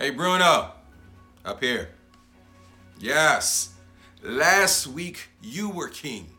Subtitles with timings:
[0.00, 0.72] Hey, Bruno,
[1.44, 1.90] up here.
[2.98, 3.74] Yes,
[4.22, 6.30] last week you were king,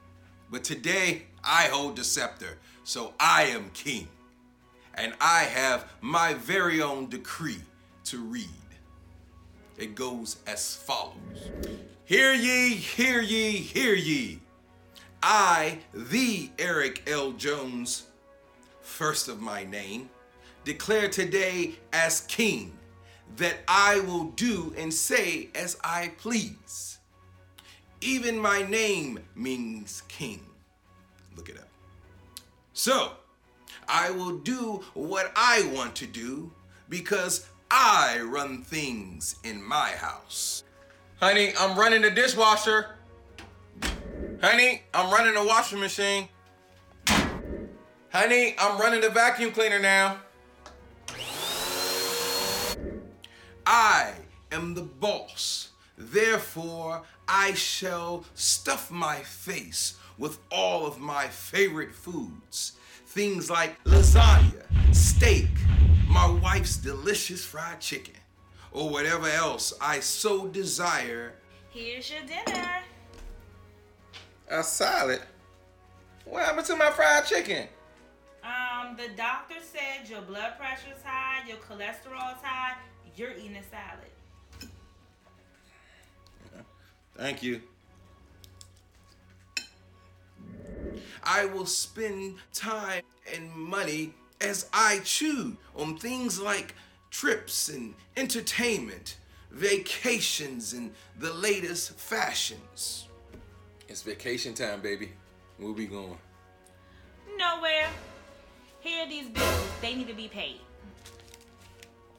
[0.50, 4.08] but today I hold the scepter, so I am king.
[4.96, 7.62] And I have my very own decree
[8.06, 8.47] to read.
[9.78, 11.52] It goes as follows
[12.06, 14.40] Hear ye, hear ye, hear ye.
[15.22, 17.34] I, the Eric L.
[17.34, 18.08] Jones,
[18.82, 20.09] first of my name,
[20.64, 22.73] declare today as king
[23.38, 26.99] that I will do and say as I please.
[28.02, 30.44] Even my name means king.
[31.35, 31.67] Look it up.
[32.73, 33.13] So,
[33.88, 36.52] I will do what I want to do
[36.90, 40.63] because I run things in my house.
[41.20, 42.95] Honey, I'm running the dishwasher.
[44.41, 46.27] Honey, I'm running the washing machine.
[48.12, 50.18] Honey, I'm running the vacuum cleaner now.
[53.66, 54.13] I
[54.52, 55.70] am the boss.
[55.98, 62.74] Therefore, I shall stuff my face with all of my favorite foods.
[63.08, 64.63] Things like lasagna,
[64.94, 65.50] steak,
[66.08, 68.16] my wife's delicious fried chicken,
[68.72, 71.33] or whatever else I so desire.
[71.69, 72.69] Here's your dinner.
[74.50, 75.22] A salad?
[76.25, 77.67] What happened to my fried chicken?
[78.44, 82.75] Um, the doctor said your blood pressure's high, your cholesterol's high,
[83.16, 84.11] you're eating a salad.
[87.16, 87.62] Thank you.
[91.23, 96.73] I will spend time and money as I choose on things like
[97.12, 99.17] trips and entertainment,
[99.52, 103.08] vacations, and the latest fashions.
[103.88, 105.12] It's vacation time, baby.
[105.58, 106.17] Where we going?
[107.38, 107.89] Nowhere.
[108.81, 109.69] Here are these bills.
[109.81, 110.59] They need to be paid.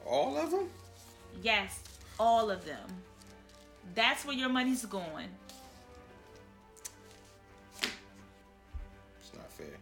[0.05, 0.69] All of them?
[1.41, 1.81] Yes,
[2.19, 2.87] all of them.
[3.95, 5.27] That's where your money's going.
[7.81, 9.77] It's not fair.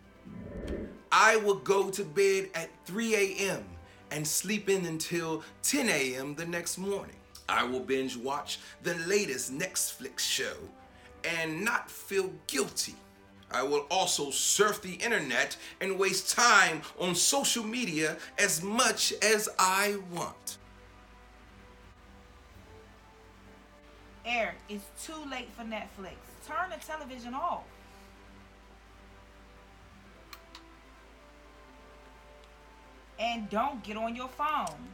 [1.11, 3.63] I will go to bed at 3 a.m.
[4.09, 6.35] and sleep in until 10 a.m.
[6.35, 7.15] the next morning.
[7.47, 10.55] I will binge watch the latest Netflix show
[11.23, 12.95] and not feel guilty.
[13.53, 19.49] I will also surf the internet and waste time on social media as much as
[19.59, 20.57] I want.
[24.25, 26.15] Eric, it's too late for Netflix.
[26.47, 27.63] Turn the television off.
[33.19, 34.93] And don't get on your phone.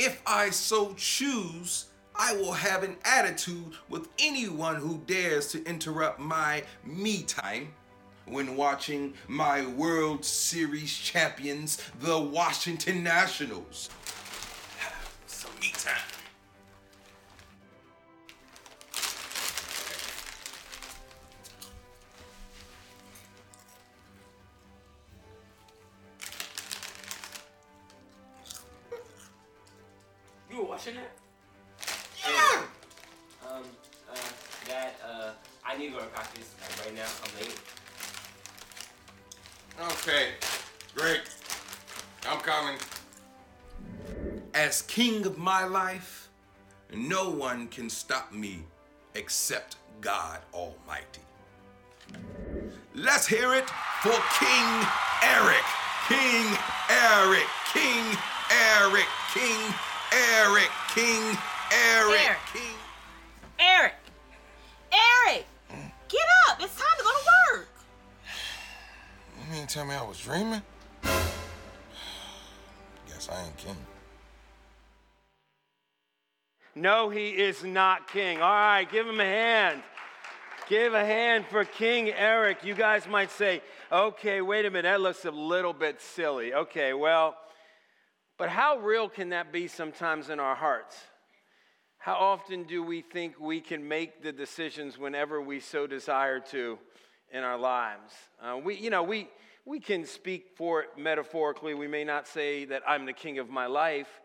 [0.00, 6.20] If I so choose, I will have an attitude with anyone who dares to interrupt
[6.20, 7.74] my me time
[8.24, 13.90] when watching my World Series champions, the Washington Nationals.
[15.26, 16.17] Some me time.
[45.48, 46.28] My life,
[46.92, 48.58] no one can stop me
[49.14, 51.24] except God Almighty.
[52.94, 53.70] Let's hear it
[54.02, 54.68] for King
[55.22, 55.64] Eric.
[56.06, 56.44] King
[56.90, 57.48] Eric.
[57.72, 58.04] King
[58.76, 59.08] Eric.
[59.32, 59.74] King
[60.12, 60.68] Eric.
[60.94, 61.38] King
[61.72, 62.20] Eric.
[62.20, 62.38] Eric.
[62.52, 62.76] King.
[63.58, 63.94] Eric!
[64.92, 65.46] Eric!
[66.08, 66.60] Get up!
[66.60, 67.24] It's time to go to
[67.56, 67.68] work!
[69.40, 70.60] You mean tell me I was dreaming?
[73.08, 73.76] Guess I ain't king.
[76.80, 78.40] No, he is not king.
[78.40, 79.82] All right, give him a hand.
[80.68, 82.62] Give a hand for King Eric.
[82.62, 86.54] You guys might say, okay, wait a minute, that looks a little bit silly.
[86.54, 87.34] Okay, well,
[88.38, 90.96] but how real can that be sometimes in our hearts?
[91.98, 96.78] How often do we think we can make the decisions whenever we so desire to
[97.32, 98.12] in our lives?
[98.40, 99.28] Uh, we, you know, we,
[99.64, 101.74] we can speak for it metaphorically.
[101.74, 104.20] We may not say that I'm the king of my life,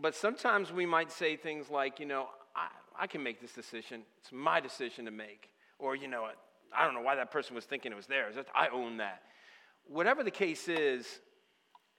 [0.00, 2.68] but sometimes we might say things like, you know, I,
[2.98, 4.02] I can make this decision.
[4.20, 5.50] It's my decision to make.
[5.78, 6.28] Or, you know,
[6.76, 8.36] I don't know why that person was thinking it was theirs.
[8.54, 9.22] I own that.
[9.86, 11.06] Whatever the case is,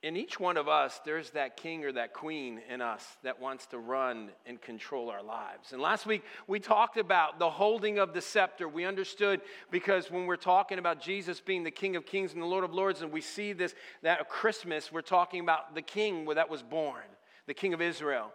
[0.03, 3.65] in each one of us, there's that king or that queen in us that wants
[3.67, 5.71] to run and control our lives.
[5.71, 8.67] And last week, we talked about the holding of the scepter.
[8.67, 9.39] We understood
[9.71, 12.73] because when we're talking about Jesus being the King of Kings and the Lord of
[12.73, 16.61] Lords, and we see this, that at Christmas, we're talking about the king that was
[16.61, 17.03] born,
[17.47, 18.31] the King of Israel.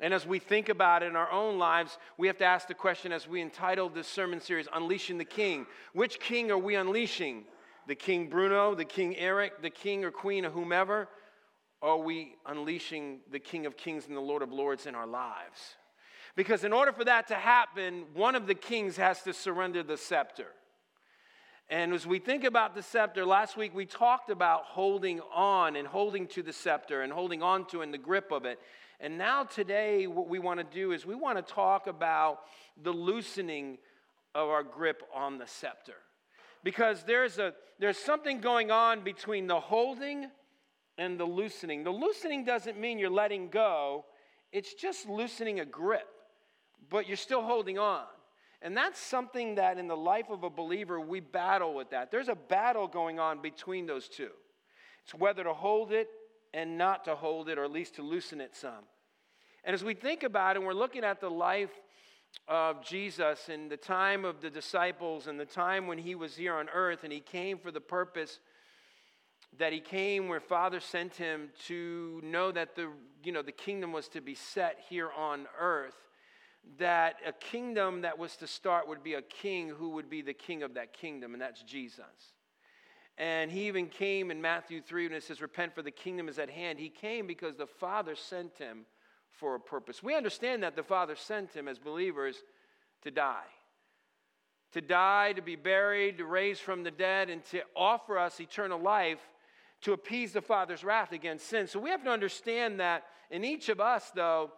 [0.00, 2.74] And as we think about it in our own lives, we have to ask the
[2.74, 5.66] question as we entitled this sermon series, Unleashing the King.
[5.94, 7.44] Which king are we unleashing?
[7.86, 11.08] the King Bruno, the King Eric, the King or Queen of whomever?
[11.82, 15.76] Are we unleashing the King of Kings and the Lord of Lords in our lives?
[16.34, 19.96] Because in order for that to happen, one of the kings has to surrender the
[19.96, 20.48] scepter.
[21.68, 25.86] And as we think about the scepter, last week we talked about holding on and
[25.86, 28.60] holding to the scepter and holding on to in the grip of it.
[29.00, 32.40] And now today, what we want to do is we want to talk about
[32.82, 33.78] the loosening
[34.34, 35.96] of our grip on the scepter
[36.62, 40.30] because there's, a, there's something going on between the holding
[40.98, 41.82] and the loosening.
[41.82, 44.04] The loosening doesn't mean you're letting go,
[44.52, 46.08] it's just loosening a grip,
[46.90, 48.04] but you're still holding on.
[48.62, 52.10] And that's something that in the life of a believer, we battle with that.
[52.10, 54.30] There's a battle going on between those two.
[55.04, 56.08] It's whether to hold it
[56.54, 58.84] and not to hold it, or at least to loosen it some.
[59.64, 61.70] And as we think about it, and we're looking at the life
[62.48, 66.54] of Jesus and the time of the disciples and the time when he was here
[66.54, 68.38] on earth and he came for the purpose
[69.58, 72.88] that he came where father sent him to know that the
[73.24, 75.96] you know the kingdom was to be set here on earth
[76.78, 80.34] that a kingdom that was to start would be a king who would be the
[80.34, 82.34] king of that kingdom and that's Jesus
[83.18, 86.38] and he even came in Matthew 3 when it says repent for the kingdom is
[86.38, 88.84] at hand he came because the father sent him
[89.36, 90.02] for a purpose.
[90.02, 92.36] We understand that the Father sent him as believers
[93.02, 93.44] to die.
[94.72, 98.80] To die, to be buried, to raise from the dead, and to offer us eternal
[98.80, 99.20] life
[99.82, 101.66] to appease the Father's wrath against sin.
[101.66, 104.50] So we have to understand that in each of us, though,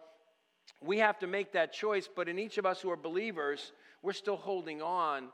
[0.81, 4.13] we have to make that choice, but in each of us who are believers, we're
[4.13, 5.29] still holding on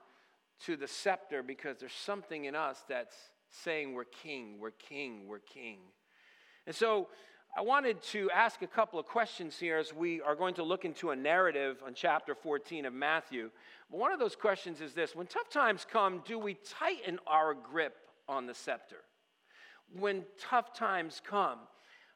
[0.65, 3.15] to the scepter because there's something in us that's
[3.49, 5.79] saying we're king, we're king, we're king.
[6.65, 7.09] And so
[7.57, 10.83] I wanted to ask a couple of questions here as we are going to look
[10.83, 13.49] into a narrative on chapter 14 of Matthew.
[13.89, 17.95] one of those questions is this When tough times come, do we tighten our grip
[18.27, 18.97] on the scepter?
[19.97, 21.59] When tough times come,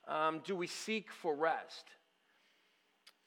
[0.07, 1.85] um, do we seek for rest?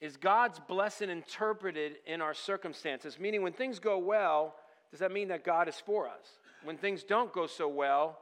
[0.03, 3.17] Is God's blessing interpreted in our circumstances?
[3.17, 4.53] Meaning, when things go well,
[4.91, 6.39] does that mean that God is for us?
[6.65, 8.19] When things don't go so well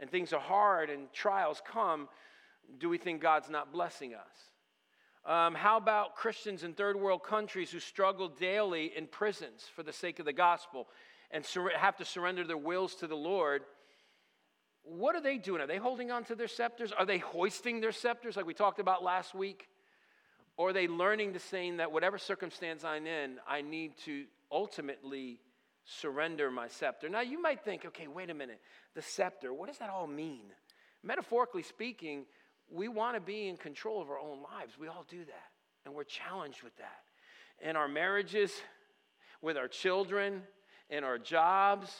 [0.00, 2.08] and things are hard and trials come,
[2.80, 5.30] do we think God's not blessing us?
[5.32, 9.92] Um, how about Christians in third world countries who struggle daily in prisons for the
[9.92, 10.88] sake of the gospel
[11.30, 13.62] and sur- have to surrender their wills to the Lord?
[14.82, 15.60] What are they doing?
[15.60, 16.90] Are they holding on to their scepters?
[16.90, 19.68] Are they hoisting their scepters like we talked about last week?
[20.60, 25.40] Or are they learning to saying that whatever circumstance I'm in, I need to ultimately
[25.86, 27.08] surrender my scepter?
[27.08, 28.60] Now, you might think, okay, wait a minute,
[28.94, 30.42] the scepter, what does that all mean?
[31.02, 32.26] Metaphorically speaking,
[32.70, 34.74] we want to be in control of our own lives.
[34.78, 35.48] We all do that.
[35.86, 37.04] And we're challenged with that.
[37.66, 38.52] In our marriages,
[39.40, 40.42] with our children,
[40.90, 41.90] in our jobs,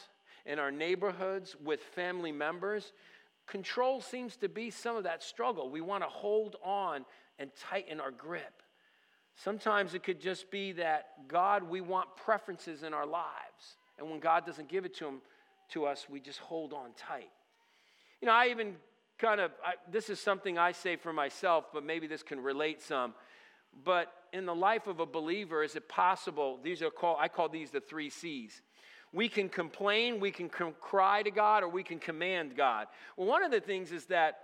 [0.45, 2.93] in our neighborhoods, with family members,
[3.47, 5.71] control seems to be some of that struggle.
[5.71, 7.05] We want to hold on
[7.41, 8.61] and tighten our grip.
[9.35, 13.77] Sometimes it could just be that God, we want preferences in our lives.
[13.97, 15.21] And when God doesn't give it to, him,
[15.71, 17.31] to us, we just hold on tight.
[18.21, 18.75] You know, I even
[19.17, 22.81] kind of, I, this is something I say for myself, but maybe this can relate
[22.81, 23.15] some.
[23.83, 26.59] But in the life of a believer, is it possible?
[26.61, 28.61] These are called, I call these the three C's.
[29.13, 32.87] We can complain, we can com- cry to God, or we can command God.
[33.17, 34.39] Well, one of the things is that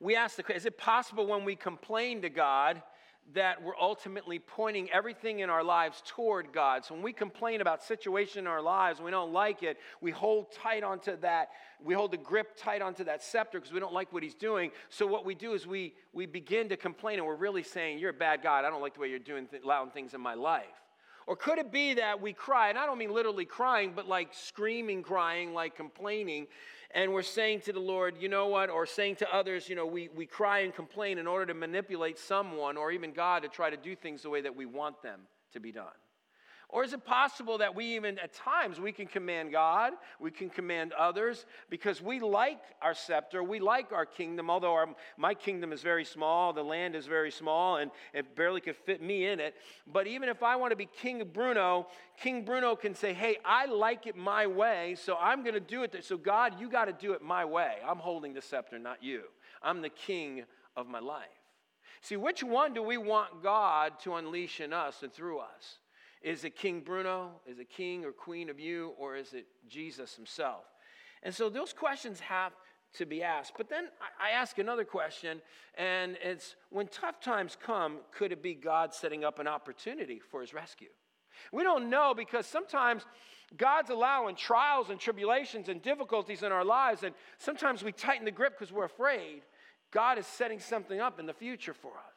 [0.00, 2.82] we ask the question: is it possible when we complain to God
[3.34, 6.84] that we're ultimately pointing everything in our lives toward God.
[6.84, 10.50] So when we complain about situation in our lives, we don't like it, we hold
[10.50, 11.50] tight onto that,
[11.84, 14.70] we hold the grip tight onto that scepter because we don't like what he's doing.
[14.88, 18.10] So what we do is we we begin to complain and we're really saying, You're
[18.10, 18.64] a bad God.
[18.64, 19.62] I don't like the way you're doing th-
[19.92, 20.64] things in my life.
[21.26, 24.30] Or could it be that we cry, and I don't mean literally crying, but like
[24.32, 26.46] screaming, crying, like complaining,
[26.92, 29.86] and we're saying to the Lord, you know what, or saying to others, you know,
[29.86, 33.68] we, we cry and complain in order to manipulate someone or even God to try
[33.68, 35.20] to do things the way that we want them
[35.52, 35.86] to be done.
[36.70, 40.50] Or is it possible that we even, at times, we can command God, we can
[40.50, 45.72] command others, because we like our scepter, we like our kingdom, although our, my kingdom
[45.72, 49.40] is very small, the land is very small, and it barely could fit me in
[49.40, 49.54] it.
[49.86, 51.86] But even if I want to be King Bruno,
[52.20, 55.84] King Bruno can say, hey, I like it my way, so I'm going to do
[55.84, 56.04] it.
[56.04, 57.76] So, God, you got to do it my way.
[57.86, 59.22] I'm holding the scepter, not you.
[59.62, 60.44] I'm the king
[60.76, 61.24] of my life.
[62.02, 65.78] See, which one do we want God to unleash in us and through us?
[66.22, 67.30] Is it King Bruno?
[67.46, 68.92] Is it king or queen of you?
[68.98, 70.64] Or is it Jesus himself?
[71.22, 72.52] And so those questions have
[72.94, 73.52] to be asked.
[73.56, 73.88] But then
[74.20, 75.42] I ask another question,
[75.76, 80.40] and it's when tough times come, could it be God setting up an opportunity for
[80.40, 80.88] his rescue?
[81.52, 83.04] We don't know because sometimes
[83.56, 88.30] God's allowing trials and tribulations and difficulties in our lives, and sometimes we tighten the
[88.30, 89.42] grip because we're afraid.
[89.90, 92.14] God is setting something up in the future for us.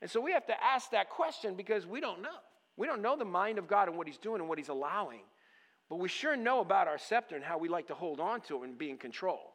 [0.00, 2.28] And so we have to ask that question because we don't know.
[2.76, 5.20] We don't know the mind of God and what He's doing and what He's allowing.
[5.88, 8.62] But we sure know about our scepter and how we like to hold on to
[8.62, 9.52] it and be in control.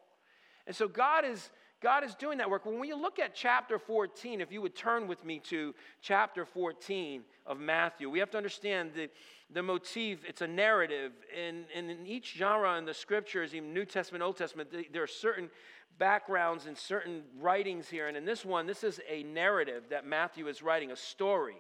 [0.68, 1.50] And so God is
[1.82, 2.66] God is doing that work.
[2.66, 7.22] When you look at chapter 14, if you would turn with me to chapter 14
[7.46, 9.10] of Matthew, we have to understand the,
[9.54, 10.26] the motif.
[10.28, 11.12] It's a narrative.
[11.40, 15.08] And, and in each genre in the scriptures, even New Testament, Old Testament, there are
[15.08, 15.52] certain
[16.00, 18.08] backgrounds and certain writings here.
[18.08, 21.58] And in this one, this is a narrative that Matthew is writing, a story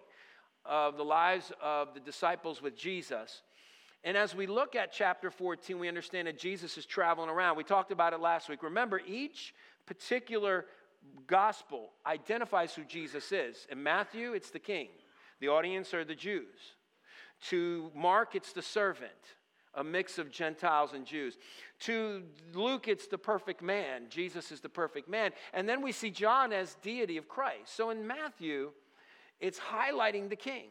[0.67, 3.41] of the lives of the disciples with Jesus.
[4.03, 7.57] And as we look at chapter 14, we understand that Jesus is traveling around.
[7.57, 8.63] We talked about it last week.
[8.63, 9.53] Remember, each
[9.85, 10.65] particular
[11.25, 13.67] gospel identifies who Jesus is.
[13.71, 14.89] In Matthew, it's the king,
[15.39, 16.75] the audience are the Jews.
[17.49, 19.11] To Mark, it's the servant,
[19.75, 21.37] a mix of Gentiles and Jews.
[21.81, 24.03] To Luke, it's the perfect man.
[24.09, 25.31] Jesus is the perfect man.
[25.53, 27.75] And then we see John as deity of Christ.
[27.75, 28.71] So in Matthew,
[29.39, 30.65] it's highlighting the king.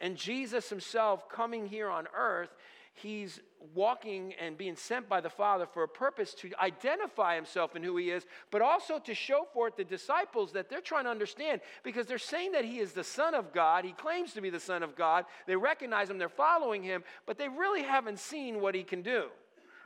[0.00, 2.50] And Jesus himself coming here on earth,
[2.92, 3.40] he's
[3.74, 7.96] walking and being sent by the Father for a purpose to identify himself and who
[7.96, 12.06] he is, but also to show forth the disciples that they're trying to understand because
[12.06, 13.84] they're saying that he is the Son of God.
[13.84, 15.24] He claims to be the Son of God.
[15.46, 19.26] They recognize him, they're following him, but they really haven't seen what he can do.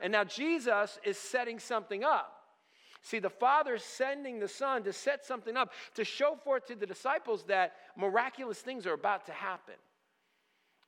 [0.01, 2.38] And now Jesus is setting something up.
[3.01, 6.85] See, the Father's sending the Son to set something up, to show forth to the
[6.85, 9.75] disciples that miraculous things are about to happen.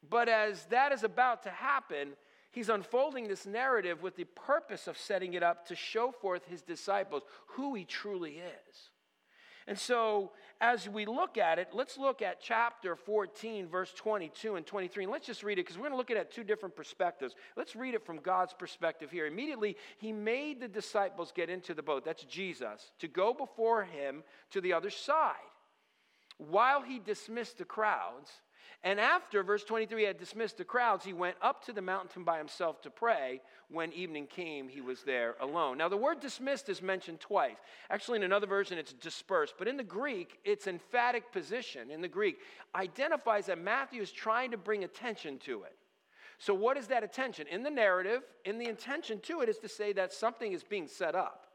[0.10, 2.14] But as that is about to happen,
[2.52, 6.62] he's unfolding this narrative with the purpose of setting it up to show forth his
[6.62, 8.90] disciples who he truly is.
[9.68, 14.66] And so, as we look at it, let's look at chapter 14, verse 22 and
[14.66, 15.04] 23.
[15.04, 17.36] And let's just read it because we're going to look at it two different perspectives.
[17.56, 19.28] Let's read it from God's perspective here.
[19.28, 24.24] Immediately, he made the disciples get into the boat, that's Jesus, to go before him
[24.52, 25.36] to the other side.
[26.38, 28.32] While he dismissed the crowds,
[28.84, 32.24] and after, verse 23, he had dismissed the crowds, he went up to the mountain
[32.24, 33.42] by himself to pray.
[33.70, 35.78] When evening came, he was there alone.
[35.78, 37.58] Now, the word dismissed is mentioned twice.
[37.90, 39.54] Actually, in another version, it's dispersed.
[39.60, 42.40] But in the Greek, its emphatic position in the Greek
[42.74, 45.76] identifies that Matthew is trying to bring attention to it.
[46.40, 47.46] So, what is that attention?
[47.48, 50.88] In the narrative, in the intention to it is to say that something is being
[50.88, 51.46] set up.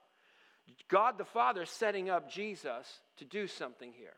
[0.89, 4.15] God the Father setting up Jesus to do something here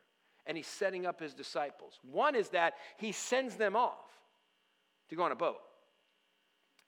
[0.48, 2.00] and he's setting up his disciples.
[2.02, 4.06] One is that he sends them off
[5.10, 5.58] to go on a boat.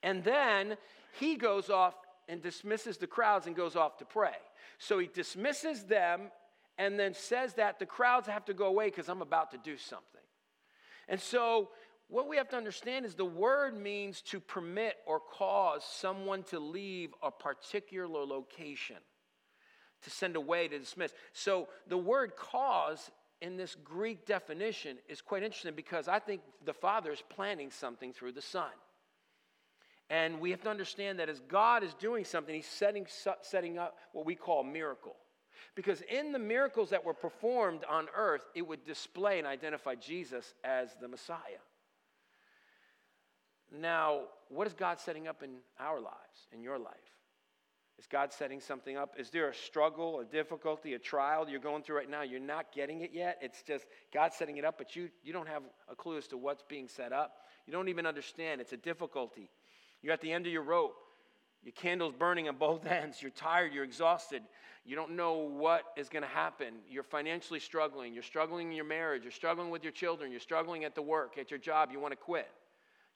[0.03, 0.75] And then
[1.17, 1.93] he goes off
[2.27, 4.35] and dismisses the crowds and goes off to pray.
[4.79, 6.31] So he dismisses them
[6.77, 9.77] and then says that the crowds have to go away because I'm about to do
[9.77, 10.05] something.
[11.07, 11.69] And so
[12.07, 16.59] what we have to understand is the word means to permit or cause someone to
[16.59, 18.97] leave a particular location,
[20.01, 21.13] to send away, to dismiss.
[21.31, 23.11] So the word cause
[23.41, 28.13] in this Greek definition is quite interesting because I think the Father is planning something
[28.13, 28.69] through the Son.
[30.09, 33.07] And we have to understand that as God is doing something, He's setting,
[33.41, 35.15] setting up what we call miracle.
[35.73, 40.53] Because in the miracles that were performed on earth, it would display and identify Jesus
[40.63, 41.37] as the Messiah.
[43.71, 47.20] Now, what is God setting up in our lives, in your life?
[48.01, 49.13] Is God setting something up?
[49.19, 52.23] Is there a struggle, a difficulty, a trial you're going through right now?
[52.23, 53.37] You're not getting it yet.
[53.43, 56.37] It's just God setting it up, but you, you don't have a clue as to
[56.37, 57.35] what's being set up.
[57.67, 58.59] You don't even understand.
[58.59, 59.51] It's a difficulty.
[60.01, 60.95] You're at the end of your rope.
[61.61, 63.21] Your candle's burning on both ends.
[63.21, 63.71] You're tired.
[63.71, 64.41] You're exhausted.
[64.83, 66.77] You don't know what is going to happen.
[66.89, 68.15] You're financially struggling.
[68.15, 69.21] You're struggling in your marriage.
[69.21, 70.31] You're struggling with your children.
[70.31, 71.89] You're struggling at the work, at your job.
[71.91, 72.47] You want to quit.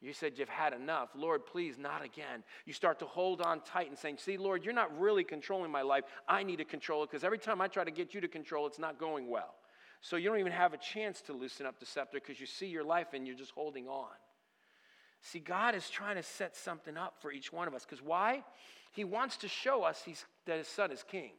[0.06, 1.10] You said you've had enough.
[1.16, 2.44] Lord, please, not again.
[2.68, 5.82] You start to hold on tight and saying, See, Lord, you're not really controlling my
[5.82, 6.04] life.
[6.28, 8.68] I need to control it because every time I try to get you to control,
[8.68, 9.56] it's not going well.
[10.02, 12.68] So you don't even have a chance to loosen up the scepter because you see
[12.68, 14.12] your life and you're just holding on.
[15.22, 18.44] See, God is trying to set something up for each one of us because why?
[18.92, 20.04] He wants to show us
[20.46, 21.32] that his son is king.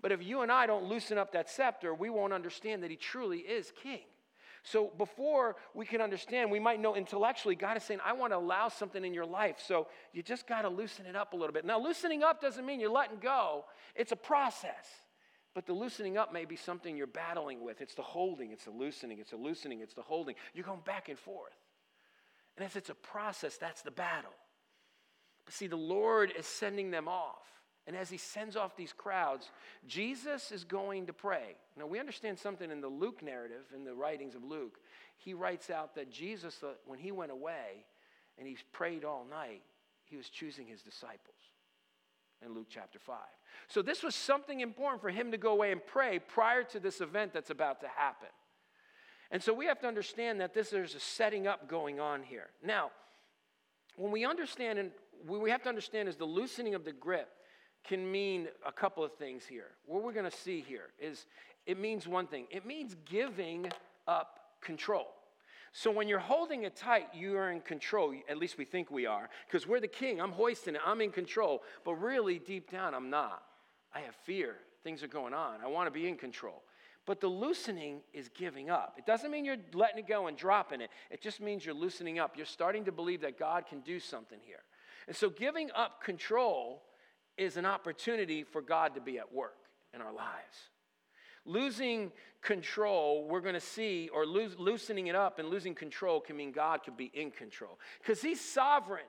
[0.00, 2.96] But if you and I don't loosen up that scepter, we won't understand that he
[2.96, 4.04] truly is king.
[4.62, 8.36] So before we can understand, we might know intellectually, God is saying, I want to
[8.36, 9.56] allow something in your life.
[9.66, 11.64] So you just got to loosen it up a little bit.
[11.64, 13.64] Now, loosening up doesn't mean you're letting go,
[13.94, 14.86] it's a process.
[15.54, 17.80] But the loosening up may be something you're battling with.
[17.80, 20.36] It's the holding, it's the loosening, it's the loosening, it's the holding.
[20.54, 21.56] You're going back and forth.
[22.56, 24.34] And as it's a process, that's the battle.
[25.44, 27.59] But see, the Lord is sending them off.
[27.86, 29.50] And as he sends off these crowds,
[29.86, 31.56] Jesus is going to pray.
[31.78, 34.78] Now, we understand something in the Luke narrative, in the writings of Luke.
[35.16, 37.84] He writes out that Jesus, uh, when he went away
[38.38, 39.62] and he prayed all night,
[40.04, 41.36] he was choosing his disciples
[42.44, 43.16] in Luke chapter 5.
[43.68, 47.00] So, this was something important for him to go away and pray prior to this
[47.00, 48.28] event that's about to happen.
[49.30, 52.48] And so, we have to understand that this, there's a setting up going on here.
[52.64, 52.90] Now,
[53.96, 54.90] when we understand, and
[55.26, 57.28] what we have to understand is the loosening of the grip
[57.84, 59.68] can mean a couple of things here.
[59.86, 61.26] What we're going to see here is
[61.66, 63.70] it means one thing it means giving
[64.06, 65.08] up control.
[65.72, 68.12] So when you're holding it tight, you are in control.
[68.28, 70.20] At least we think we are, because we're the king.
[70.20, 71.62] I'm hoisting it, I'm in control.
[71.84, 73.42] But really, deep down, I'm not.
[73.94, 74.56] I have fear.
[74.82, 75.60] Things are going on.
[75.62, 76.62] I want to be in control.
[77.06, 78.94] But the loosening is giving up.
[78.98, 82.18] It doesn't mean you're letting it go and dropping it, it just means you're loosening
[82.18, 82.36] up.
[82.36, 84.62] You're starting to believe that God can do something here.
[85.06, 86.82] And so giving up control
[87.40, 89.56] is an opportunity for God to be at work
[89.94, 90.68] in our lives.
[91.46, 96.36] Losing control, we're going to see, or lose, loosening it up and losing control can
[96.36, 99.06] mean God could be in control because He's sovereign.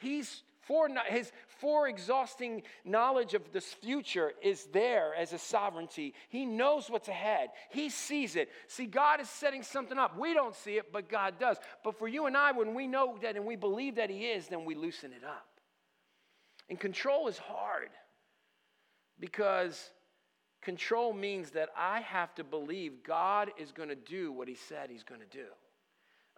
[0.00, 6.14] He's for his for exhausting knowledge of this future is there as a sovereignty.
[6.28, 7.50] He knows what's ahead.
[7.70, 8.48] He sees it.
[8.68, 10.16] See, God is setting something up.
[10.16, 11.56] We don't see it, but God does.
[11.82, 14.46] But for you and I, when we know that and we believe that He is,
[14.48, 15.51] then we loosen it up.
[16.72, 17.90] And control is hard
[19.20, 19.92] because
[20.62, 24.88] Control means that I have to believe God is going to do what he said
[24.88, 25.46] he's going to do.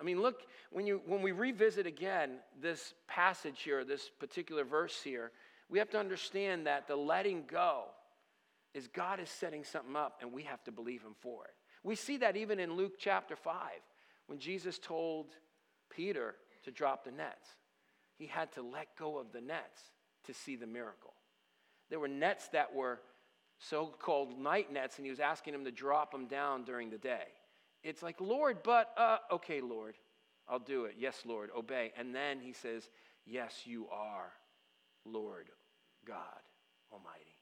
[0.01, 5.01] I mean, look, when, you, when we revisit again this passage here, this particular verse
[5.03, 5.31] here,
[5.69, 7.85] we have to understand that the letting go
[8.73, 11.55] is God is setting something up and we have to believe him for it.
[11.85, 13.55] We see that even in Luke chapter 5
[14.27, 15.27] when Jesus told
[15.95, 17.47] Peter to drop the nets.
[18.17, 19.83] He had to let go of the nets
[20.25, 21.15] to see the miracle.
[21.91, 23.01] There were nets that were
[23.59, 26.99] so called night nets, and he was asking him to drop them down during the
[26.99, 27.27] day.
[27.83, 29.95] It's like, Lord, but, uh, okay, Lord,
[30.49, 30.97] I'll do it.
[30.99, 31.93] Yes, Lord, obey.
[31.97, 32.89] And then he says,
[33.27, 34.33] Yes, you are
[35.07, 35.49] Lord
[36.07, 36.19] God
[36.93, 37.35] Almighty.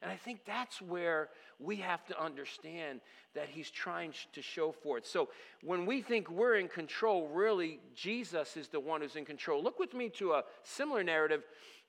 [0.00, 1.28] And I think that's where
[1.58, 3.00] we have to understand
[3.34, 5.06] that he's trying to show forth.
[5.06, 5.28] So
[5.62, 9.62] when we think we're in control, really, Jesus is the one who's in control.
[9.62, 11.42] Look with me to a similar narrative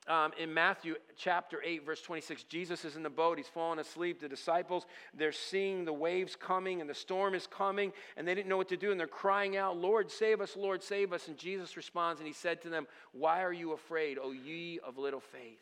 [0.08, 3.38] um, in Matthew chapter 8, verse 26, Jesus is in the boat.
[3.38, 4.20] He's fallen asleep.
[4.20, 8.48] The disciples, they're seeing the waves coming and the storm is coming, and they didn't
[8.48, 8.92] know what to do.
[8.92, 11.28] And they're crying out, Lord, save us, Lord, save us.
[11.28, 14.98] And Jesus responds and he said to them, Why are you afraid, O ye of
[14.98, 15.60] little faith?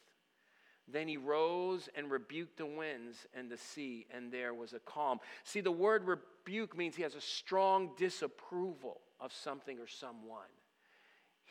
[0.87, 5.19] Then he rose and rebuked the winds and the sea, and there was a calm.
[5.43, 10.47] See, the word rebuke means he has a strong disapproval of something or someone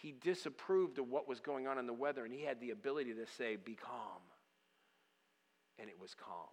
[0.07, 3.13] he disapproved of what was going on in the weather and he had the ability
[3.13, 4.23] to say, Be calm.
[5.81, 6.47] And it was calm.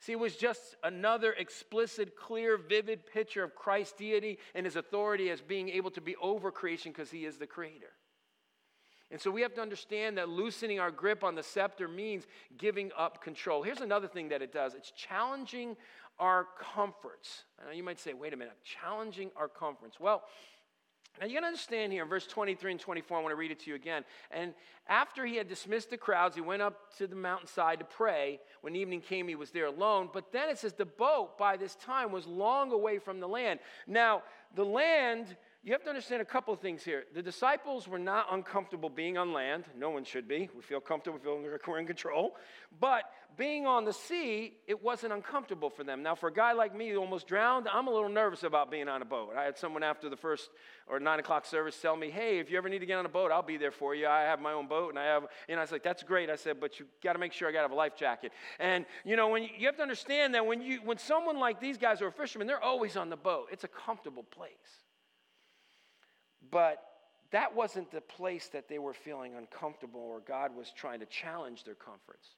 [0.00, 5.28] See, it was just another explicit, clear, vivid picture of Christ's deity and his authority
[5.28, 7.92] as being able to be over creation because he is the creator.
[9.10, 12.90] And so we have to understand that loosening our grip on the scepter means giving
[12.98, 13.62] up control.
[13.62, 15.76] Here's another thing that it does it's challenging
[16.18, 17.44] our comforts.
[17.64, 20.00] Now you might say, wait a minute, challenging our comforts.
[20.00, 20.22] Well,
[21.20, 23.52] now you got to understand here in verse 23 and 24, I want to read
[23.52, 24.04] it to you again.
[24.30, 24.52] And
[24.88, 28.40] after he had dismissed the crowds, he went up to the mountainside to pray.
[28.62, 30.08] When evening came, he was there alone.
[30.12, 33.60] But then it says the boat by this time was long away from the land.
[33.86, 34.22] Now,
[34.56, 37.04] the land you have to understand a couple of things here.
[37.14, 39.64] The disciples were not uncomfortable being on land.
[39.74, 40.50] No one should be.
[40.54, 42.36] We feel comfortable, we feel we're in control.
[42.78, 43.04] But
[43.38, 46.02] being on the sea, it wasn't uncomfortable for them.
[46.02, 48.88] Now, for a guy like me who almost drowned, I'm a little nervous about being
[48.88, 49.32] on a boat.
[49.36, 50.50] I had someone after the first
[50.86, 53.08] or nine o'clock service tell me, hey, if you ever need to get on a
[53.08, 54.06] boat, I'll be there for you.
[54.06, 56.28] I have my own boat, and I have, and I was like, that's great.
[56.28, 58.32] I said, but you got to make sure I got to have a life jacket.
[58.60, 61.58] And, you know, when you, you have to understand that when, you, when someone like
[61.58, 63.48] these guys are fishermen, they're always on the boat.
[63.50, 64.83] It's a comfortable place.
[66.54, 66.84] But
[67.32, 71.64] that wasn't the place that they were feeling uncomfortable or God was trying to challenge
[71.64, 72.28] their comforts.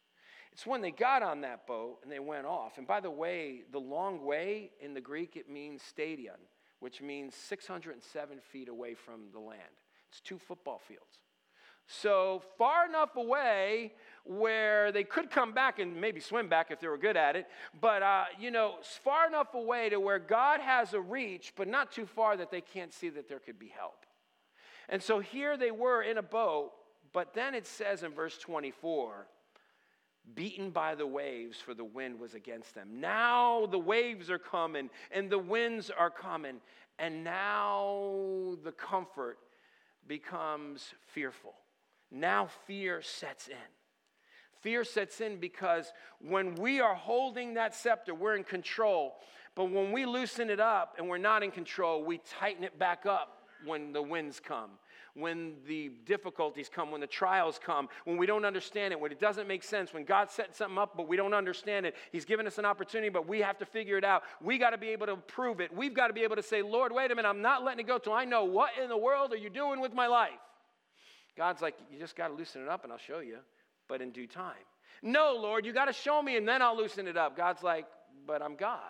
[0.52, 2.78] It's when they got on that boat and they went off.
[2.78, 6.36] And by the way, the long way in the Greek, it means stadion,
[6.80, 9.60] which means 607 feet away from the land.
[10.08, 11.18] It's two football fields.
[11.86, 13.92] So far enough away
[14.24, 17.48] where they could come back and maybe swim back if they were good at it,
[17.82, 21.92] but uh, you know, far enough away to where God has a reach, but not
[21.92, 24.05] too far that they can't see that there could be help.
[24.88, 26.72] And so here they were in a boat,
[27.12, 29.26] but then it says in verse 24,
[30.34, 33.00] beaten by the waves, for the wind was against them.
[33.00, 36.56] Now the waves are coming and the winds are coming,
[36.98, 39.38] and now the comfort
[40.06, 41.54] becomes fearful.
[42.10, 43.56] Now fear sets in.
[44.60, 49.16] Fear sets in because when we are holding that scepter, we're in control.
[49.54, 53.06] But when we loosen it up and we're not in control, we tighten it back
[53.06, 54.70] up when the winds come
[55.16, 59.18] when the difficulties come, when the trials come, when we don't understand it, when it
[59.18, 61.94] doesn't make sense, when God set something up but we don't understand it.
[62.12, 64.22] He's given us an opportunity, but we have to figure it out.
[64.42, 65.74] We got to be able to prove it.
[65.74, 67.86] We've got to be able to say, Lord, wait a minute, I'm not letting it
[67.86, 70.30] go till I know what in the world are you doing with my life.
[71.36, 73.38] God's like, you just got to loosen it up and I'll show you,
[73.88, 74.54] but in due time.
[75.02, 77.36] No, Lord, you got to show me and then I'll loosen it up.
[77.36, 77.86] God's like,
[78.26, 78.80] but I'm God.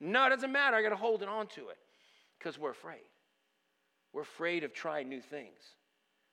[0.00, 0.76] No, it doesn't matter.
[0.76, 1.78] I got to hold it on to it
[2.38, 3.00] because we're afraid.
[4.14, 5.60] We're afraid of trying new things.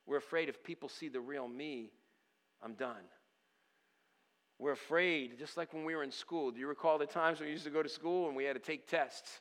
[0.06, 1.90] We're afraid if people see the real me,
[2.62, 3.02] I'm done.
[4.58, 6.52] We're afraid, just like when we were in school.
[6.52, 8.54] Do you recall the times when we used to go to school and we had
[8.54, 9.40] to take tests?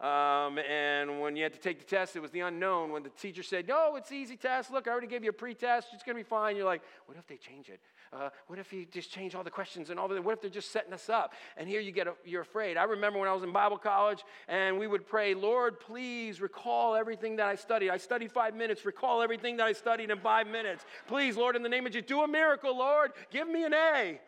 [0.00, 2.92] Um, and when you had to take the test, it was the unknown.
[2.92, 4.72] When the teacher said, No, it's easy test.
[4.72, 5.88] Look, I already gave you a pre test.
[5.92, 6.56] It's going to be fine.
[6.56, 7.80] You're like, What if they change it?
[8.12, 10.50] Uh, what if you just change all the questions and all the, what if they're
[10.50, 11.32] just setting us up?
[11.56, 12.76] And here you get, a, you're afraid.
[12.76, 16.94] I remember when I was in Bible college and we would pray, Lord, please recall
[16.94, 17.88] everything that I studied.
[17.88, 20.84] I studied five minutes, recall everything that I studied in five minutes.
[21.06, 23.12] Please, Lord, in the name of Jesus, do a miracle, Lord.
[23.30, 24.20] Give me an A.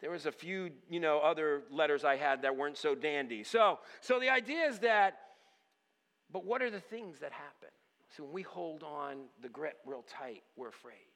[0.00, 3.44] There was a few, you know, other letters I had that weren't so dandy.
[3.44, 5.18] So, so the idea is that,
[6.32, 7.68] but what are the things that happen?
[8.16, 11.07] So when we hold on the grip real tight, we're afraid.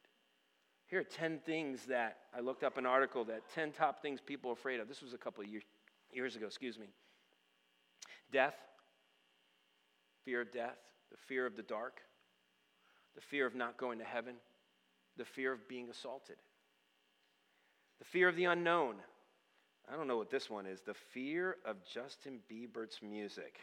[0.93, 4.51] Here are 10 things that I looked up an article that 10 top things people
[4.51, 4.87] are afraid of.
[4.87, 5.63] This was a couple of years,
[6.11, 6.85] years ago, excuse me.
[8.31, 8.53] Death,
[10.23, 10.77] fear of death,
[11.09, 12.01] the fear of the dark,
[13.15, 14.35] the fear of not going to heaven,
[15.17, 16.35] the fear of being assaulted,
[17.97, 18.97] the fear of the unknown.
[19.91, 20.81] I don't know what this one is.
[20.81, 23.61] The fear of Justin Bieber's music.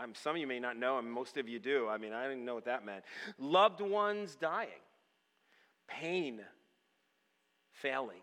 [0.00, 1.88] I'm, some of you may not know, and most of you do.
[1.88, 3.04] I mean, I didn't know what that meant.
[3.38, 4.68] Loved ones dying,
[5.86, 6.40] pain,
[7.72, 8.22] failing.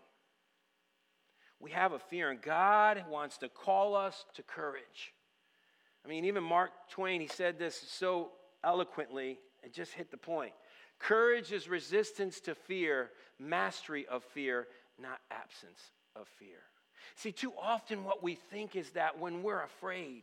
[1.60, 5.12] We have a fear, and God wants to call us to courage.
[6.04, 8.30] I mean, even Mark Twain, he said this so
[8.64, 10.52] eloquently, and just hit the point.
[10.98, 14.66] Courage is resistance to fear, mastery of fear,
[15.00, 15.80] not absence
[16.16, 16.58] of fear.
[17.14, 20.22] See, too often what we think is that when we're afraid,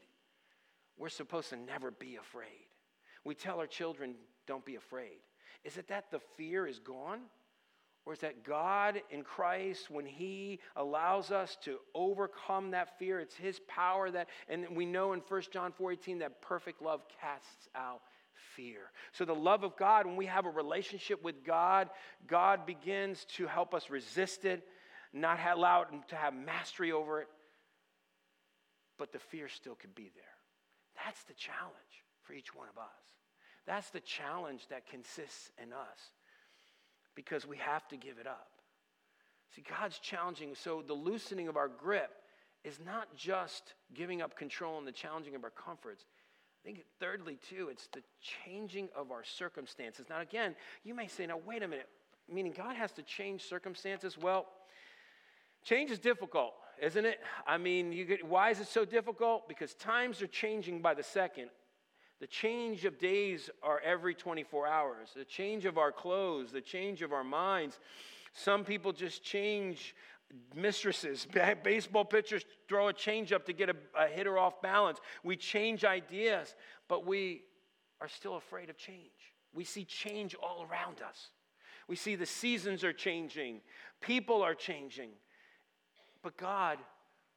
[0.97, 2.67] we're supposed to never be afraid.
[3.23, 4.15] We tell our children,
[4.47, 5.19] don't be afraid.
[5.63, 7.21] Is it that the fear is gone?
[8.05, 13.35] Or is that God in Christ, when He allows us to overcome that fear, it's
[13.35, 18.01] His power that, and we know in 1 John 4:18 that perfect love casts out
[18.55, 18.91] fear.
[19.11, 21.89] So the love of God, when we have a relationship with God,
[22.27, 24.67] God begins to help us resist it,
[25.11, 27.27] not allow it to have mastery over it,
[28.99, 30.34] but the fear still can be there.
[31.03, 31.73] That's the challenge
[32.23, 32.85] for each one of us.
[33.65, 36.11] That's the challenge that consists in us
[37.15, 38.49] because we have to give it up.
[39.55, 40.53] See, God's challenging.
[40.55, 42.11] So the loosening of our grip
[42.63, 46.03] is not just giving up control and the challenging of our comforts.
[46.63, 50.07] I think, thirdly, too, it's the changing of our circumstances.
[50.09, 51.87] Now, again, you may say, now, wait a minute,
[52.31, 54.17] meaning God has to change circumstances?
[54.17, 54.47] Well,
[55.63, 57.19] change is difficult isn't it?
[57.47, 59.47] I mean, get, why is it so difficult?
[59.47, 61.49] Because times are changing by the second.
[62.19, 65.09] The change of days are every 24 hours.
[65.15, 67.79] The change of our clothes, the change of our minds.
[68.33, 69.95] Some people just change
[70.55, 71.27] mistresses.
[71.63, 74.99] Baseball pitchers throw a change up to get a, a hitter off balance.
[75.23, 76.55] We change ideas,
[76.87, 77.43] but we
[78.01, 79.33] are still afraid of change.
[79.53, 81.29] We see change all around us.
[81.87, 83.61] We see the seasons are changing,
[84.01, 85.11] people are changing.
[86.25, 86.79] But God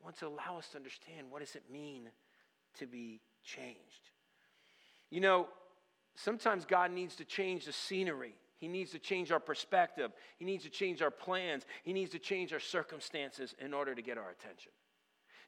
[0.02, 2.08] wants to allow us to understand what does it mean
[2.78, 4.08] to be changed.
[5.10, 5.46] You know,
[6.16, 8.34] sometimes God needs to change the scenery.
[8.56, 10.10] He needs to change our perspective.
[10.38, 11.66] He needs to change our plans.
[11.82, 14.72] He needs to change our circumstances in order to get our attention.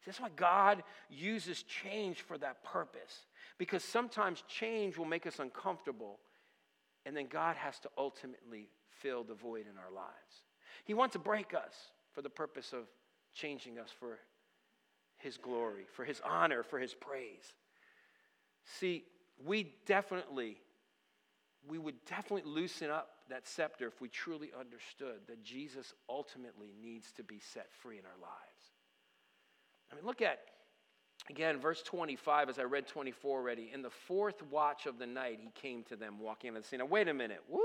[0.05, 3.25] That's why God uses change for that purpose.
[3.57, 6.19] Because sometimes change will make us uncomfortable,
[7.07, 8.69] and then God has to ultimately
[9.01, 10.45] fill the void in our lives.
[10.85, 11.73] He wants to break us
[12.13, 12.85] for the purpose of
[13.35, 14.19] changing us for
[15.19, 17.55] His glory, for His honor, for His praise.
[18.79, 19.05] See,
[19.45, 20.59] we definitely,
[21.67, 27.13] we would definitely loosen up that scepter if we truly understood that Jesus ultimately needs
[27.13, 28.73] to be set free in our lives.
[29.91, 30.41] I mean, look at,
[31.29, 33.71] again, verse 25, as I read 24 already.
[33.73, 36.81] In the fourth watch of the night, he came to them walking on the scene.
[36.81, 37.43] Now, wait a minute.
[37.49, 37.63] What?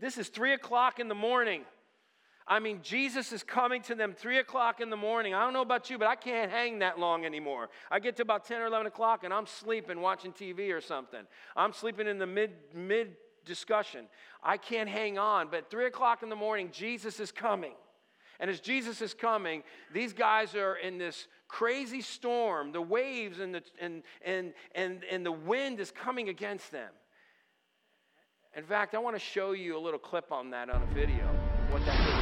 [0.00, 1.62] This is 3 o'clock in the morning.
[2.46, 5.32] I mean, Jesus is coming to them three o'clock in the morning.
[5.32, 7.70] I don't know about you, but I can't hang that long anymore.
[7.90, 11.22] I get to about 10 or 11 o'clock and I'm sleeping watching TV or something.
[11.56, 14.06] I'm sleeping in the mid, mid discussion.
[14.42, 17.72] I can't hang on, but three o'clock in the morning, Jesus is coming.
[18.40, 22.72] And as Jesus is coming, these guys are in this crazy storm.
[22.72, 26.90] The waves and the, and, and, and, and the wind is coming against them.
[28.56, 31.26] In fact, I want to show you a little clip on that on a video,
[31.70, 32.13] what that really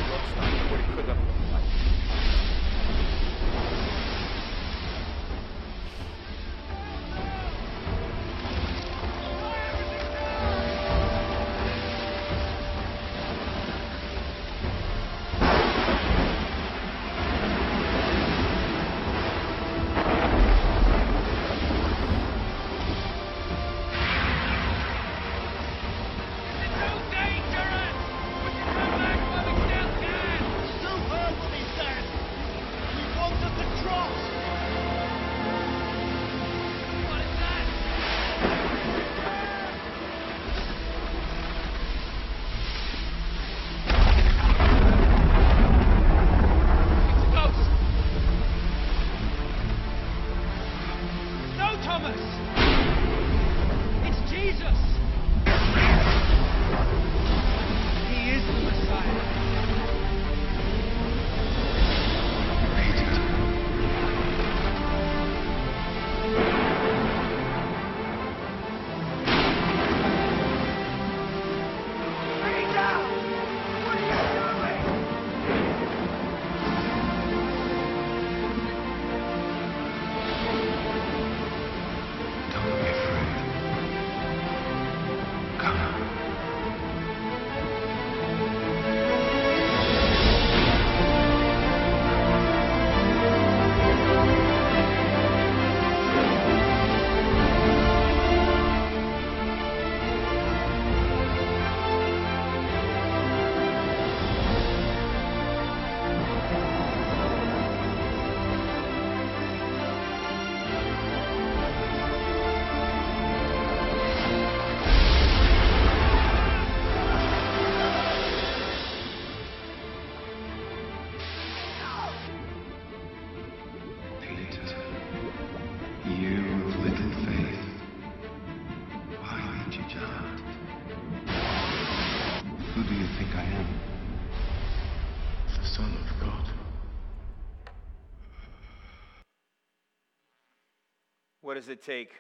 [141.52, 142.14] What does it take?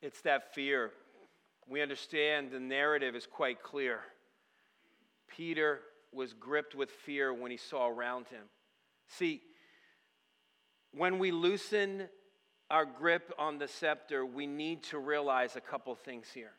[0.00, 0.90] It's that fear.
[1.68, 4.00] We understand the narrative is quite clear.
[5.28, 5.80] Peter
[6.14, 8.44] was gripped with fear when he saw around him.
[9.06, 9.42] See,
[10.92, 12.08] when we loosen
[12.70, 16.52] our grip on the scepter, we need to realize a couple things here.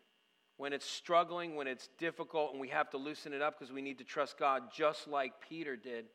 [0.58, 3.82] When it's struggling, when it's difficult, and we have to loosen it up because we
[3.82, 6.06] need to trust God, just like Peter did,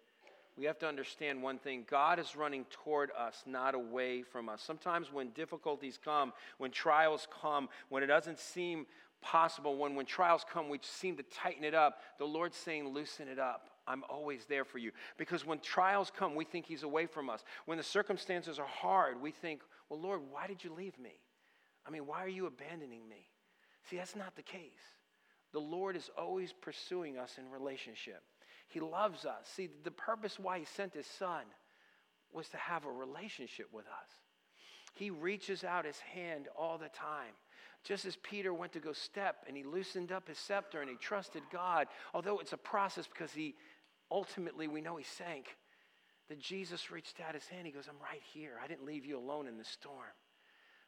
[0.61, 4.61] we have to understand one thing God is running toward us, not away from us.
[4.61, 8.85] Sometimes when difficulties come, when trials come, when it doesn't seem
[9.23, 13.27] possible, when, when trials come, we seem to tighten it up, the Lord's saying, loosen
[13.27, 13.71] it up.
[13.87, 14.93] I'm always there for you.
[15.17, 17.43] Because when trials come, we think He's away from us.
[17.65, 21.15] When the circumstances are hard, we think, well, Lord, why did you leave me?
[21.87, 23.31] I mean, why are you abandoning me?
[23.89, 24.61] See, that's not the case.
[25.53, 28.23] The Lord is always pursuing us in relationship.
[28.71, 29.47] He loves us.
[29.55, 31.45] See, the purpose why He sent His Son
[32.33, 34.11] was to have a relationship with us.
[34.95, 37.35] He reaches out His hand all the time.
[37.83, 40.97] Just as Peter went to go step and he loosened up his scepter and he
[40.97, 43.55] trusted God, although it's a process because he
[44.11, 45.57] ultimately, we know he sank,
[46.29, 47.67] that Jesus reached out his hand.
[47.67, 48.53] He goes, I'm right here.
[48.63, 50.15] I didn't leave you alone in the storm.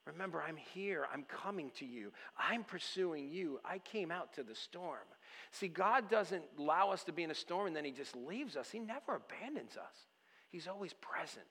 [0.04, 1.06] Remember, I'm here.
[1.12, 2.12] I'm coming to you.
[2.36, 3.60] I'm pursuing you.
[3.64, 5.06] I came out to the storm.
[5.50, 8.56] See, God doesn't allow us to be in a storm and then He just leaves
[8.56, 8.70] us.
[8.70, 9.96] He never abandons us.
[10.50, 11.46] He's always present.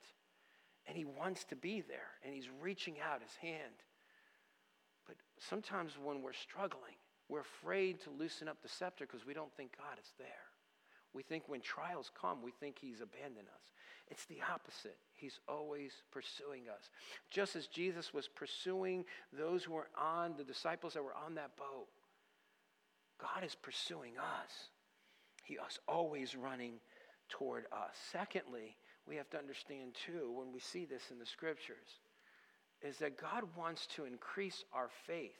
[0.88, 2.10] And He wants to be there.
[2.24, 3.74] And He's reaching out His hand.
[5.08, 6.96] But sometimes when we're struggling,
[7.30, 10.28] we're afraid to loosen up the scepter because we don't think God is there.
[11.14, 13.72] We think when trials come, we think He's abandoned us.
[14.10, 14.98] It's the opposite.
[15.14, 16.90] He's always pursuing us.
[17.30, 21.56] Just as Jesus was pursuing those who were on, the disciples that were on that
[21.56, 21.88] boat,
[23.22, 24.70] God is pursuing us.
[25.44, 26.80] He is always running
[27.30, 27.96] toward us.
[28.12, 28.76] Secondly,
[29.08, 32.00] we have to understand too, when we see this in the scriptures,
[32.82, 35.32] is that God wants to increase our faith,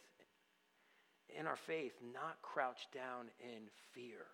[1.38, 3.64] in our faith, not crouch down in
[3.94, 4.26] fear.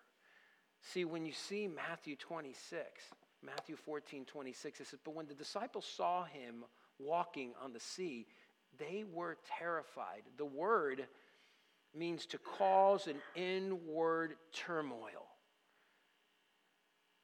[0.82, 2.82] See, when you see Matthew 26,
[3.44, 6.64] Matthew 14, 26, it says, But when the disciples saw him
[6.98, 8.26] walking on the sea,
[8.78, 10.22] they were terrified.
[10.36, 11.06] The word
[11.98, 15.26] means to cause an inward turmoil.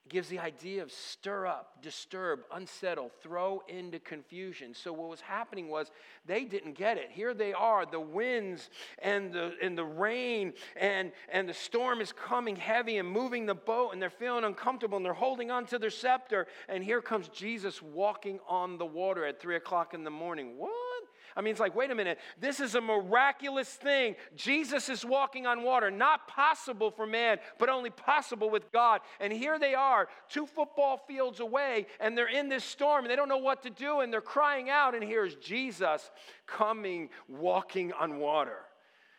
[0.07, 4.75] It gives the idea of stir up, disturb, unsettle, throw into confusion.
[4.75, 5.91] So what was happening was
[6.27, 7.09] they didn't get it.
[7.11, 12.13] Here they are, the winds and the and the rain and and the storm is
[12.13, 15.79] coming heavy and moving the boat, and they're feeling uncomfortable and they're holding on to
[15.79, 16.49] their scepter.
[16.69, 20.59] And here comes Jesus walking on the water at three o'clock in the morning.
[20.59, 20.94] What?
[21.37, 24.15] I mean, it's like, wait a minute, this is a miraculous thing.
[24.37, 29.01] Jesus is walking on water, not possible for man, but only possible with God.
[29.21, 33.17] And here they are, two football fields away, and they're in this storm, and they
[33.17, 36.11] don't know what to do, and they're crying out, and here's Jesus
[36.47, 38.59] coming, walking on water.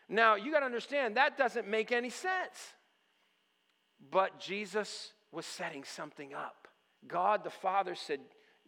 [0.08, 2.74] Now, you got to understand, that doesn't make any sense.
[4.12, 6.68] But Jesus was setting something up.
[7.08, 8.20] God the Father said,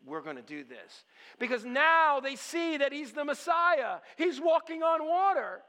[0.05, 1.05] we're going to do this.
[1.39, 5.61] Because now they see that he's the Messiah, he's walking on water.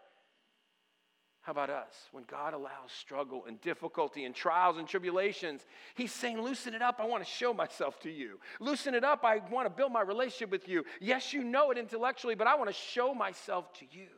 [1.49, 1.95] How about us?
[2.12, 5.64] When God allows struggle and difficulty and trials and tribulations,
[5.95, 7.01] He's saying, Loosen it up.
[7.01, 8.38] I want to show myself to you.
[8.61, 9.25] Loosen it up.
[9.25, 10.85] I want to build my relationship with you.
[11.01, 14.09] Yes, you know it intellectually, but I want to show myself to you.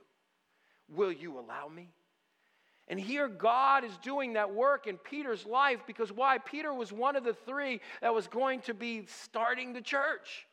[0.88, 1.90] Will you allow me?
[2.90, 6.38] And here God is doing that work in Peter's life because why?
[6.38, 10.48] Peter was one of the three that was going to be starting the church.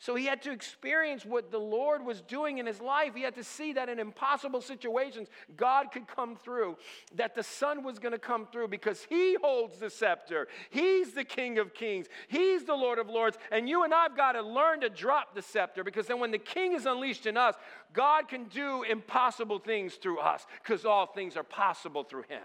[0.00, 3.16] So he had to experience what the Lord was doing in his life.
[3.16, 6.76] He had to see that in impossible situations, God could come through,
[7.16, 10.46] that the Son was going to come through because he holds the scepter.
[10.70, 13.38] He's the King of Kings, he's the Lord of Lords.
[13.50, 16.38] And you and I've got to learn to drop the scepter because then when the
[16.38, 17.56] King is unleashed in us,
[17.92, 22.44] God can do impossible things through us because all things are possible through him.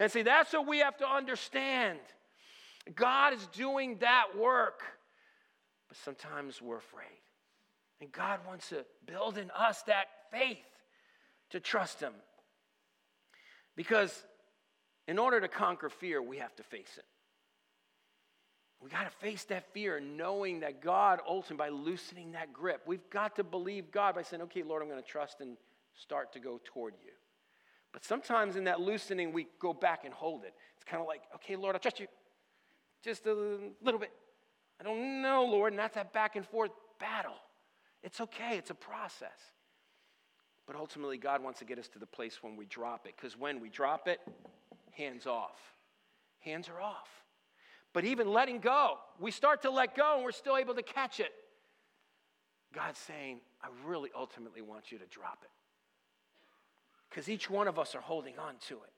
[0.00, 1.98] And see, that's what we have to understand.
[2.94, 4.82] God is doing that work
[5.88, 7.20] but sometimes we're afraid.
[8.00, 10.58] And God wants to build in us that faith
[11.50, 12.12] to trust Him.
[13.76, 14.24] Because
[15.06, 17.04] in order to conquer fear, we have to face it.
[18.82, 23.08] We got to face that fear, knowing that God, ultimately, by loosening that grip, we've
[23.10, 25.56] got to believe God by saying, okay, Lord, I'm going to trust and
[25.94, 27.12] start to go toward you.
[27.92, 30.52] But sometimes in that loosening, we go back and hold it.
[30.74, 32.06] It's kind of like, okay, Lord, I trust you.
[33.02, 33.32] Just a
[33.82, 34.12] little bit.
[34.80, 35.72] I don't know, Lord.
[35.72, 37.36] And that's that back and forth battle.
[38.02, 39.38] It's okay, it's a process.
[40.66, 43.14] But ultimately, God wants to get us to the place when we drop it.
[43.16, 44.20] Because when we drop it,
[44.92, 45.58] hands off.
[46.40, 47.08] Hands are off.
[47.92, 51.20] But even letting go, we start to let go and we're still able to catch
[51.20, 51.32] it.
[52.74, 55.50] God's saying, I really ultimately want you to drop it.
[57.08, 58.92] Because each one of us are holding on to it.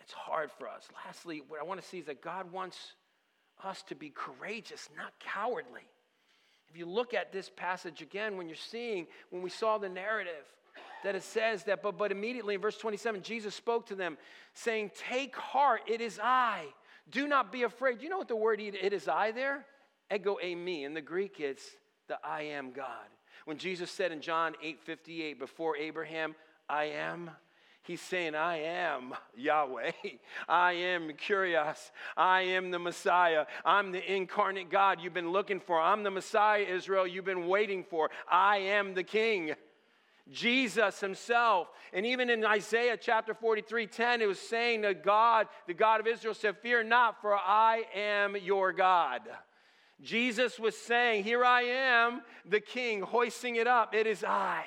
[0.00, 0.88] It's hard for us.
[1.04, 2.94] Lastly, what I want to see is that God wants
[3.64, 5.82] us to be courageous, not cowardly.
[6.68, 10.44] If you look at this passage again, when you're seeing, when we saw the narrative,
[11.02, 14.18] that it says that, but, but immediately in verse 27, Jesus spoke to them,
[14.54, 16.66] saying, Take heart, it is I.
[17.10, 18.02] Do not be afraid.
[18.02, 19.64] You know what the word it is I there?
[20.14, 20.84] Ego eimi.
[20.84, 21.64] In the Greek, it's
[22.08, 22.86] the I am God.
[23.46, 26.34] When Jesus said in John 8 58, before Abraham,
[26.68, 27.30] I am,
[27.82, 29.92] He's saying, I am Yahweh.
[30.48, 31.90] I am Kyrios.
[32.16, 33.46] I am the Messiah.
[33.64, 35.80] I'm the incarnate God you've been looking for.
[35.80, 38.10] I'm the Messiah, Israel, you've been waiting for.
[38.30, 39.54] I am the King.
[40.30, 41.68] Jesus himself.
[41.92, 46.06] And even in Isaiah chapter 43 10, it was saying to God, the God of
[46.06, 49.22] Israel said, Fear not, for I am your God.
[50.02, 53.94] Jesus was saying, Here I am, the King, hoisting it up.
[53.94, 54.64] It is I.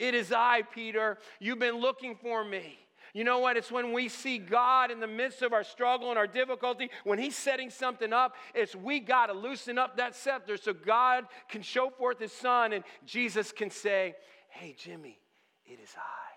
[0.00, 1.18] It is I, Peter.
[1.40, 2.78] You've been looking for me.
[3.12, 3.58] You know what?
[3.58, 7.18] It's when we see God in the midst of our struggle and our difficulty, when
[7.18, 11.60] He's setting something up, it's we got to loosen up that scepter so God can
[11.60, 14.14] show forth His Son and Jesus can say,
[14.48, 15.20] Hey, Jimmy,
[15.66, 16.30] it is I.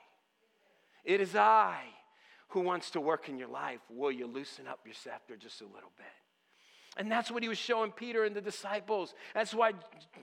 [1.05, 1.79] It is I
[2.49, 3.79] who wants to work in your life.
[3.89, 6.22] Will you loosen up your scepter just a little bit?
[6.97, 9.13] And that's what he was showing Peter and the disciples.
[9.33, 9.73] That's why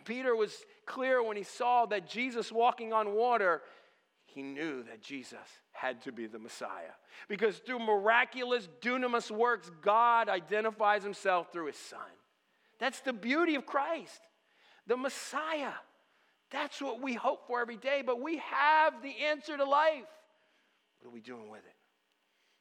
[0.05, 0.55] Peter was
[0.87, 3.63] clear when he saw that Jesus walking on water,
[4.25, 5.39] he knew that Jesus
[5.73, 6.93] had to be the Messiah.
[7.29, 11.99] Because through miraculous dunamis works, God identifies himself through his Son.
[12.79, 14.21] That's the beauty of Christ,
[14.87, 15.73] the Messiah.
[16.51, 20.07] That's what we hope for every day, but we have the answer to life.
[21.01, 21.75] What are we doing with it?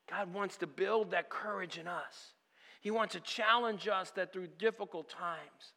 [0.09, 2.33] God wants to build that courage in us.
[2.79, 5.73] He wants to challenge us that through difficult times.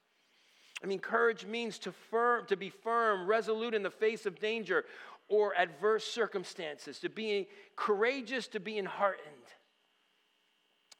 [0.83, 4.85] I mean, courage means to, firm, to be firm, resolute in the face of danger
[5.29, 9.27] or adverse circumstances, to be courageous, to be enheartened.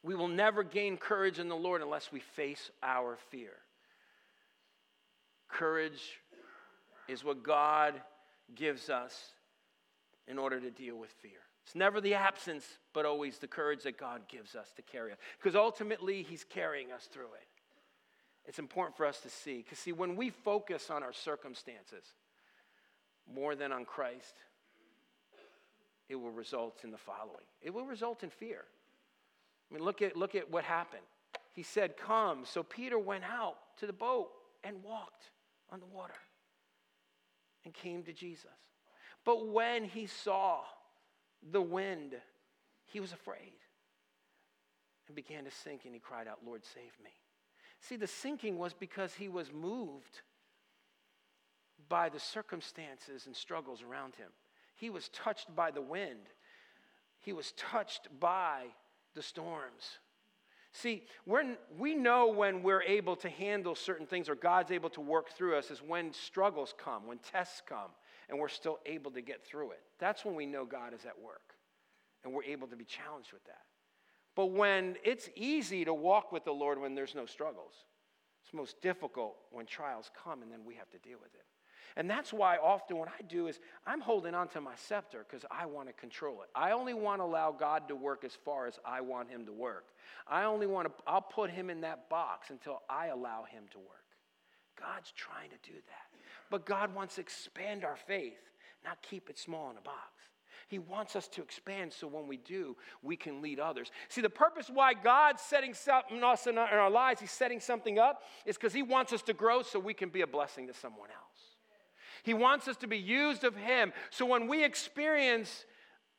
[0.03, 3.53] We will never gain courage in the Lord unless we face our fear.
[5.49, 6.21] Courage
[7.09, 8.01] is what God
[8.55, 9.17] gives us
[10.27, 11.41] in order to deal with fear.
[11.65, 15.19] It's never the absence, but always the courage that God gives us to carry it.
[15.39, 17.47] Because ultimately, He's carrying us through it.
[18.45, 19.59] It's important for us to see.
[19.59, 22.05] Because, see, when we focus on our circumstances
[23.33, 24.35] more than on Christ,
[26.09, 28.65] it will result in the following it will result in fear.
[29.71, 31.03] I mean, look at, look at what happened.
[31.55, 32.45] He said, Come.
[32.45, 34.31] So Peter went out to the boat
[34.65, 35.31] and walked
[35.71, 36.15] on the water
[37.65, 38.51] and came to Jesus.
[39.25, 40.61] But when he saw
[41.51, 42.15] the wind,
[42.87, 43.53] he was afraid
[45.07, 47.11] and began to sink, and he cried out, Lord, save me.
[47.81, 50.21] See, the sinking was because he was moved
[51.89, 54.29] by the circumstances and struggles around him.
[54.77, 56.29] He was touched by the wind,
[57.21, 58.67] he was touched by
[59.15, 59.99] the storms.
[60.75, 65.03] See, we're, we know when we're able to handle certain things or God's able to
[65.03, 67.91] work through us is when struggles come, when tests come,
[68.33, 69.81] and we're still able to get through it.
[70.01, 71.55] That's when we know God is at work
[72.25, 73.61] and we're able to be challenged with that.
[74.35, 77.75] But when it's easy to walk with the Lord when there's no struggles,
[78.43, 81.45] it's most difficult when trials come and then we have to deal with it.
[81.95, 85.45] And that's why often what I do is I'm holding on to my scepter because
[85.51, 86.49] I want to control it.
[86.55, 89.53] I only want to allow God to work as far as I want him to
[89.53, 89.89] work.
[90.27, 93.79] I only want to, I'll put him in that box until I allow him to
[93.79, 93.89] work.
[94.81, 96.12] God's trying to do that.
[96.53, 98.39] But God wants to expand our faith,
[98.85, 99.97] not keep it small in a box.
[100.69, 103.91] He wants us to expand so when we do, we can lead others.
[104.11, 108.21] See, the purpose why God's setting something us in our lives, He's setting something up,
[108.45, 111.09] is because He wants us to grow so we can be a blessing to someone
[111.09, 111.57] else.
[112.23, 113.95] He wants us to be used of Him.
[114.11, 115.65] So when we experience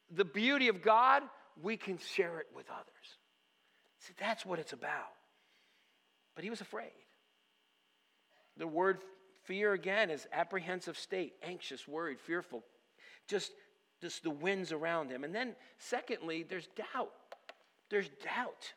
[0.10, 1.22] the beauty of God,
[1.62, 3.18] we can share it with others.
[4.00, 5.14] See, that's what it's about.
[6.34, 6.90] But he was afraid.
[8.58, 9.00] The word
[9.44, 12.64] fear again is apprehensive state, anxious, worried, fearful.
[13.28, 13.52] Just,
[14.02, 15.24] just the winds around him.
[15.24, 17.12] And then, secondly, there's doubt.
[17.90, 18.74] There's doubt.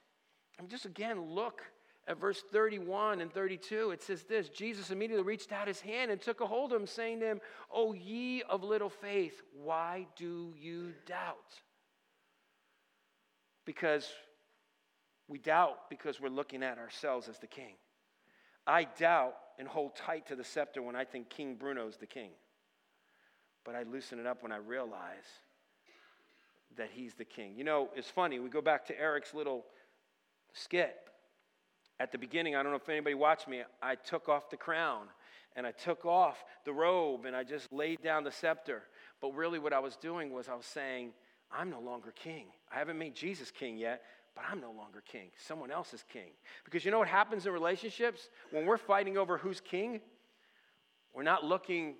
[0.58, 1.62] I mean, just again, look
[2.08, 6.20] at verse 31 and 32, it says this Jesus immediately reached out his hand and
[6.20, 7.40] took a hold of him, saying to him,
[7.70, 11.36] O ye of little faith, why do you doubt?
[13.64, 14.08] Because
[15.28, 17.74] we doubt because we're looking at ourselves as the king.
[18.66, 22.30] I doubt and hold tight to the scepter when I think King Bruno's the king.
[23.64, 25.26] But I loosen it up when I realize
[26.76, 27.54] that he's the king.
[27.56, 28.38] You know, it's funny.
[28.38, 29.64] We go back to Eric's little
[30.52, 30.96] skit
[31.98, 35.06] at the beginning, I don't know if anybody watched me, I took off the crown
[35.54, 38.82] and I took off the robe and I just laid down the scepter.
[39.22, 41.12] But really, what I was doing was I was saying,
[41.50, 42.46] I'm no longer king.
[42.70, 44.02] I haven't made Jesus king yet,
[44.36, 45.30] but I'm no longer king.
[45.36, 46.30] Someone else is king.
[46.64, 48.28] Because you know what happens in relationships?
[48.52, 50.00] When we're fighting over who's king,
[51.14, 51.96] we're not looking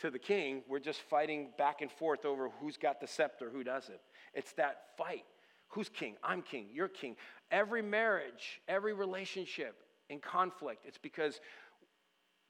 [0.00, 3.62] to the king, we're just fighting back and forth over who's got the scepter, who
[3.62, 3.98] doesn't.
[4.32, 5.24] It's that fight.
[5.68, 6.14] Who's king?
[6.22, 6.68] I'm king.
[6.72, 7.16] You're king.
[7.50, 11.40] Every marriage, every relationship in conflict, it's because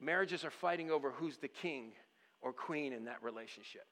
[0.01, 1.93] marriages are fighting over who's the king
[2.41, 3.87] or queen in that relationship.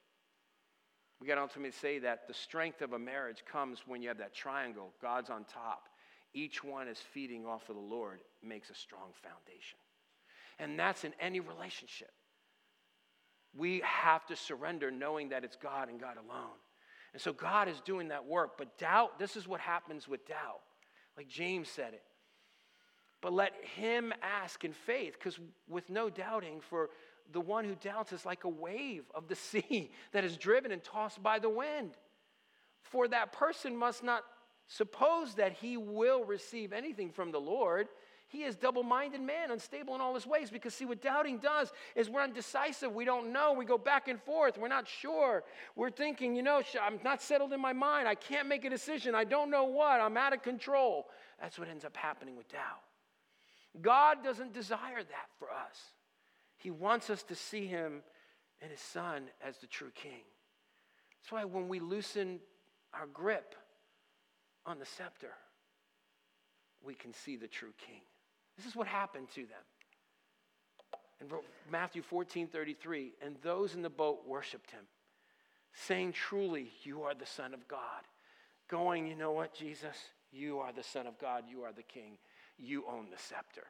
[1.19, 4.01] We got on to me to say that the strength of a marriage comes when
[4.01, 5.89] you have that triangle, God's on top.
[6.33, 9.79] Each one is feeding off of the Lord, makes a strong foundation.
[10.59, 12.11] And that's in any relationship.
[13.57, 16.57] We have to surrender knowing that it's God and God alone.
[17.13, 18.57] And so God is doing that work.
[18.57, 20.61] But doubt, this is what happens with doubt.
[21.17, 22.03] Like James said it.
[23.21, 26.91] But let him ask in faith, because with no doubting, for
[27.31, 30.83] the one who doubts is like a wave of the sea that is driven and
[30.83, 31.91] tossed by the wind.
[32.81, 34.23] For that person must not
[34.67, 37.87] suppose that he will receive anything from the Lord.
[38.27, 40.51] He is double minded man, unstable in all his ways.
[40.51, 42.93] Because, see, what doubting does is we're undecisive.
[42.93, 43.53] We don't know.
[43.53, 44.57] We go back and forth.
[44.57, 45.43] We're not sure.
[45.75, 48.07] We're thinking, you know, I'm not settled in my mind.
[48.07, 49.15] I can't make a decision.
[49.15, 49.99] I don't know what.
[49.99, 51.07] I'm out of control.
[51.41, 52.83] That's what ends up happening with doubt.
[53.81, 55.79] God doesn't desire that for us.
[56.59, 58.03] He wants us to see him
[58.61, 60.21] and his son as the true king.
[61.21, 62.39] That's why when we loosen
[62.93, 63.55] our grip
[64.65, 65.31] on the scepter,
[66.83, 68.01] we can see the true king.
[68.57, 69.63] This is what happened to them.
[71.21, 71.27] In
[71.71, 74.83] Matthew 14 33, and those in the boat worshiped him,
[75.73, 78.03] saying, Truly, you are the Son of God.
[78.69, 79.95] Going, you know what, Jesus?
[80.31, 81.45] You are the Son of God.
[81.49, 82.17] You are the King.
[82.57, 83.63] You own the scepter.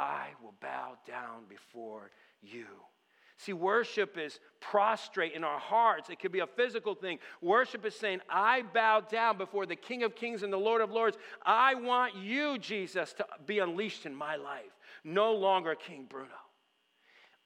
[0.00, 2.64] I will bow down before you.
[3.36, 6.08] See, worship is prostrate in our hearts.
[6.08, 7.18] It could be a physical thing.
[7.42, 10.90] Worship is saying, I bow down before the King of Kings and the Lord of
[10.90, 11.18] Lords.
[11.44, 14.72] I want you, Jesus, to be unleashed in my life.
[15.04, 16.28] No longer King Bruno.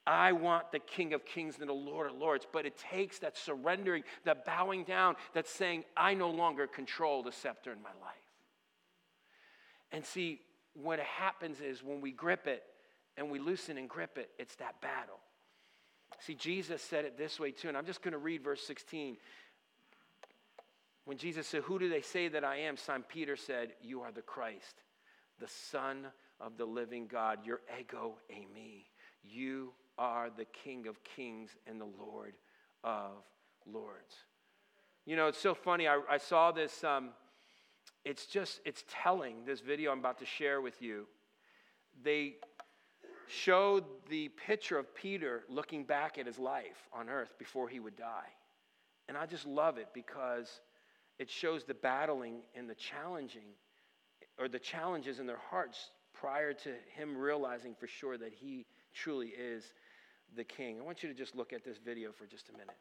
[0.07, 2.47] I want the King of Kings and the Lord of Lords.
[2.53, 7.33] But it takes that surrendering, that bowing down, that saying, I no longer control the
[7.33, 8.15] scepter in my life.
[9.91, 10.41] And see,
[10.75, 12.63] what happens is when we grip it
[13.17, 15.19] and we loosen and grip it, it's that battle.
[16.21, 19.17] See, Jesus said it this way too, and I'm just going to read verse 16.
[21.05, 22.77] When Jesus said, Who do they say that I am?
[22.77, 24.83] Simon Peter said, You are the Christ,
[25.39, 26.07] the Son
[26.41, 27.41] of the living God.
[27.45, 28.85] Your ego eimi.
[29.23, 32.35] You are the King of kings and the Lord
[32.83, 33.13] of
[33.71, 34.15] lords.
[35.05, 35.87] You know, it's so funny.
[35.87, 36.83] I, I saw this.
[36.83, 37.11] Um,
[38.05, 41.07] it's just, it's telling, this video I'm about to share with you.
[42.03, 42.35] They
[43.29, 47.97] showed the picture of Peter looking back at his life on earth before he would
[47.97, 48.29] die.
[49.09, 50.61] And I just love it because
[51.19, 53.55] it shows the battling and the challenging,
[54.39, 59.29] or the challenges in their hearts prior to him realizing for sure that he truly
[59.29, 59.65] is
[60.37, 60.79] the king.
[60.81, 62.77] I want you to just look at this video for just a minute.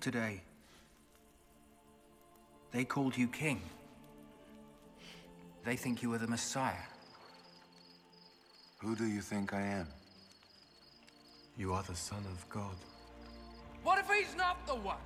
[0.00, 0.42] Today,
[2.74, 3.62] they called you king.
[5.64, 6.86] They think you are the Messiah.
[8.78, 9.86] Who do you think I am?
[11.56, 12.74] You are the Son of God.
[13.84, 15.04] What if he's not the one?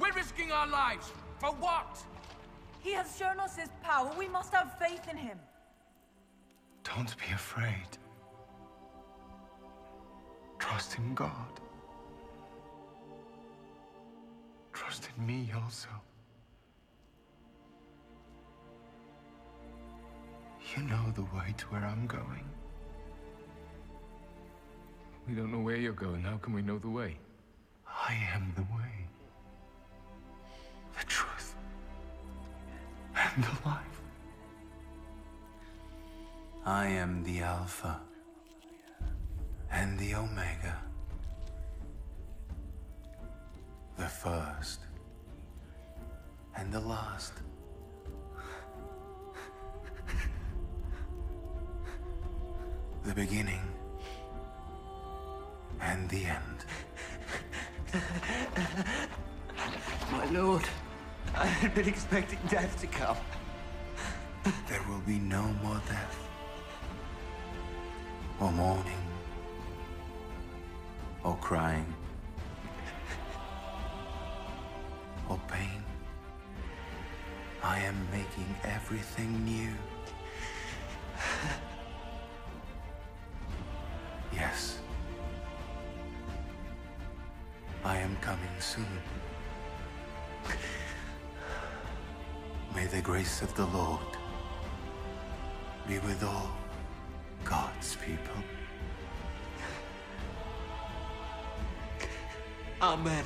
[0.00, 1.12] We're risking our lives.
[1.38, 2.02] For what?
[2.80, 4.10] He has shown us his power.
[4.18, 5.38] We must have faith in him.
[6.84, 7.98] Don't be afraid.
[10.58, 11.60] Trust in God.
[14.72, 15.88] Trust in me also.
[20.78, 22.44] You know the way to where I'm going.
[25.28, 26.22] We don't know where you're going.
[26.22, 27.16] How can we know the way?
[27.84, 29.08] I am the way,
[30.96, 31.56] the truth,
[33.16, 34.00] and the life.
[36.64, 38.00] I am the Alpha
[39.72, 40.76] and the Omega,
[43.96, 44.78] the first
[46.56, 47.32] and the last.
[53.08, 53.62] The beginning
[55.80, 56.58] and the end.
[60.12, 60.62] My lord,
[61.34, 63.16] I had been expecting death to come.
[64.68, 66.28] There will be no more death,
[68.40, 69.04] or mourning,
[71.24, 71.94] or crying,
[75.30, 75.82] or pain.
[77.62, 79.72] I am making everything new.
[92.74, 94.00] May the grace of the Lord
[95.86, 96.56] be with all
[97.44, 98.42] God's people.
[102.80, 103.24] Amen.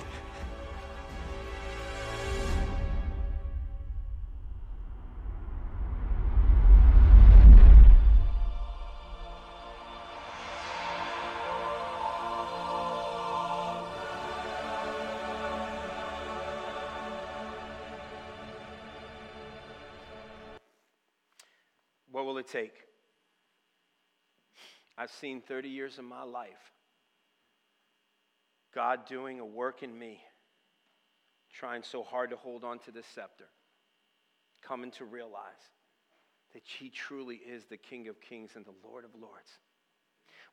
[22.53, 22.75] Take?
[24.97, 26.73] I've seen 30 years of my life
[28.75, 30.21] God doing a work in me,
[31.53, 33.45] trying so hard to hold on to this scepter,
[34.63, 35.43] coming to realize
[36.55, 39.51] that He truly is the King of Kings and the Lord of Lords.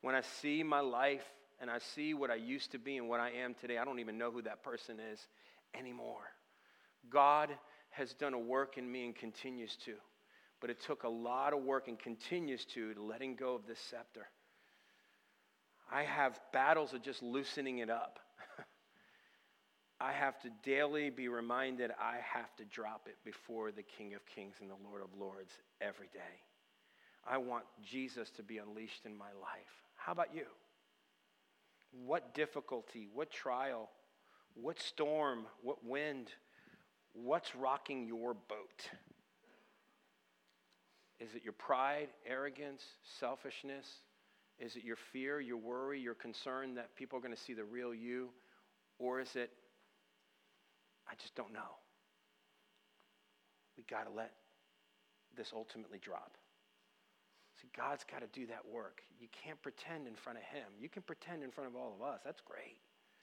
[0.02, 1.24] When I see my life
[1.60, 4.00] and I see what I used to be and what I am today, I don't
[4.00, 5.26] even know who that person is
[5.78, 6.28] anymore.
[7.08, 7.50] God
[7.90, 9.94] has done a work in me and continues to.
[10.60, 14.26] But it took a lot of work and continues to, letting go of this scepter.
[15.92, 18.18] I have battles of just loosening it up.
[20.00, 24.24] I have to daily be reminded I have to drop it before the King of
[24.26, 26.44] Kings and the Lord of Lords every day.
[27.28, 29.82] I want Jesus to be unleashed in my life.
[29.96, 30.46] How about you?
[32.06, 33.90] What difficulty, what trial,
[34.54, 36.28] what storm, what wind,
[37.12, 38.90] what's rocking your boat?
[41.20, 42.82] Is it your pride, arrogance,
[43.20, 43.86] selfishness?
[44.58, 47.64] Is it your fear, your worry, your concern that people are going to see the
[47.64, 48.30] real you?
[48.98, 49.50] Or is it,
[51.08, 51.76] I just don't know?
[53.76, 54.32] We got to let
[55.36, 56.36] this ultimately drop.
[57.60, 59.02] See, God's got to do that work.
[59.20, 60.68] You can't pretend in front of Him.
[60.80, 62.20] You can pretend in front of all of us.
[62.24, 62.80] That's great.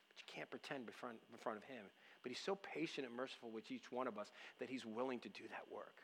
[0.10, 1.86] But you can't pretend in front, in front of Him.
[2.22, 4.30] But He's so patient and merciful with each one of us
[4.60, 6.02] that He's willing to do that work.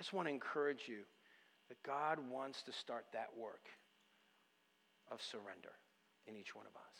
[0.00, 1.00] I just want to encourage you
[1.68, 3.66] that God wants to start that work
[5.12, 5.72] of surrender
[6.26, 6.96] in each one of us.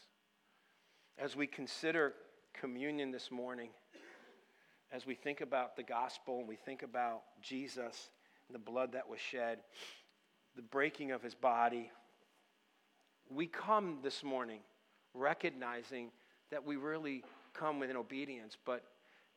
[1.19, 2.13] As we consider
[2.53, 3.71] communion this morning,
[4.93, 8.11] as we think about the gospel and we think about Jesus
[8.49, 9.61] and the blood that was shed,
[10.55, 11.91] the breaking of his body,
[13.31, 14.61] we come this morning
[15.15, 16.11] recognizing
[16.51, 17.25] that we really
[17.55, 18.85] come with an obedience, but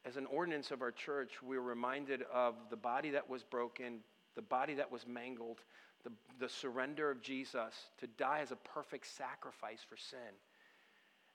[0.05, 3.99] as an ordinance of our church, we're reminded of the body that was broken,
[4.35, 5.59] the body that was mangled,
[6.03, 10.19] the, the surrender of Jesus to die as a perfect sacrifice for sin,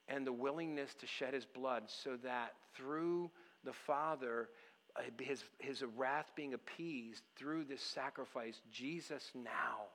[0.08, 3.30] and the willingness to shed his blood so that through
[3.64, 4.48] the Father,
[4.96, 9.88] uh, his, his wrath being appeased through this sacrifice, Jesus now,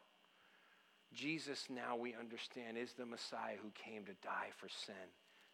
[1.14, 4.96] Jesus now we understand is the Messiah who came to die for sin,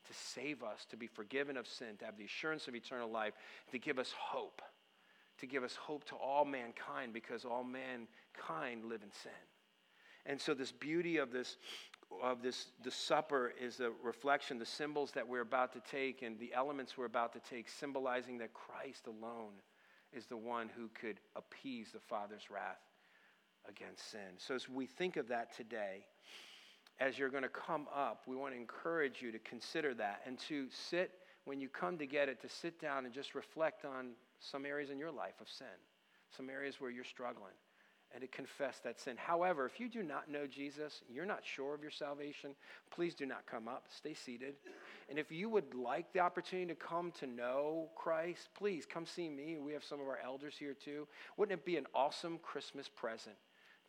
[0.07, 3.33] to save us, to be forgiven of sin, to have the assurance of eternal life,
[3.71, 4.61] to give us hope,
[5.39, 9.31] to give us hope to all mankind because all mankind live in sin.
[10.25, 11.57] And so, this beauty of this
[12.23, 16.39] of this the supper is a reflection the symbols that we're about to take and
[16.39, 19.53] the elements we're about to take symbolizing that christ alone
[20.11, 22.81] is the one who could appease the father's wrath
[23.67, 26.03] against sin so as we think of that today
[26.99, 30.37] as you're going to come up we want to encourage you to consider that and
[30.37, 31.11] to sit
[31.45, 34.89] when you come to get it to sit down and just reflect on some areas
[34.89, 35.67] in your life of sin
[36.35, 37.53] some areas where you're struggling
[38.13, 39.15] and to confess that sin.
[39.17, 42.55] However, if you do not know Jesus, you're not sure of your salvation,
[42.91, 43.85] please do not come up.
[43.95, 44.55] Stay seated.
[45.09, 49.29] And if you would like the opportunity to come to know Christ, please come see
[49.29, 49.57] me.
[49.59, 51.07] We have some of our elders here too.
[51.37, 53.35] Wouldn't it be an awesome Christmas present?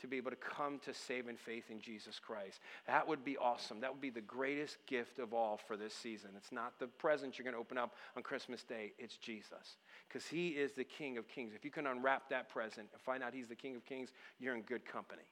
[0.01, 2.61] To be able to come to saving faith in Jesus Christ.
[2.87, 3.81] That would be awesome.
[3.81, 6.31] That would be the greatest gift of all for this season.
[6.37, 9.77] It's not the present you're going to open up on Christmas Day, it's Jesus.
[10.09, 11.53] Because he is the King of Kings.
[11.55, 14.55] If you can unwrap that present and find out he's the King of Kings, you're
[14.55, 15.23] in good company.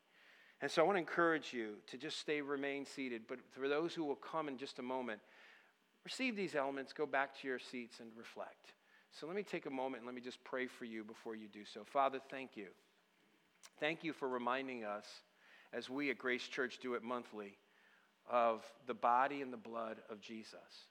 [0.61, 3.23] And so I want to encourage you to just stay, remain seated.
[3.29, 5.21] But for those who will come in just a moment,
[6.05, 8.73] receive these elements, go back to your seats and reflect.
[9.13, 11.49] So let me take a moment and let me just pray for you before you
[11.49, 11.83] do so.
[11.85, 12.67] Father, thank you.
[13.81, 15.07] Thank you for reminding us,
[15.73, 17.57] as we at Grace Church do it monthly,
[18.31, 20.87] of the body and the blood of Jesus.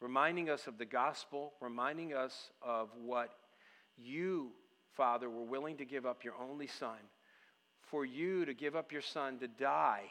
[0.00, 3.30] Reminding us of the gospel, reminding us of what
[3.96, 4.50] you,
[4.96, 6.98] Father, were willing to give up your only Son,
[7.80, 10.02] for you to give up your Son to die,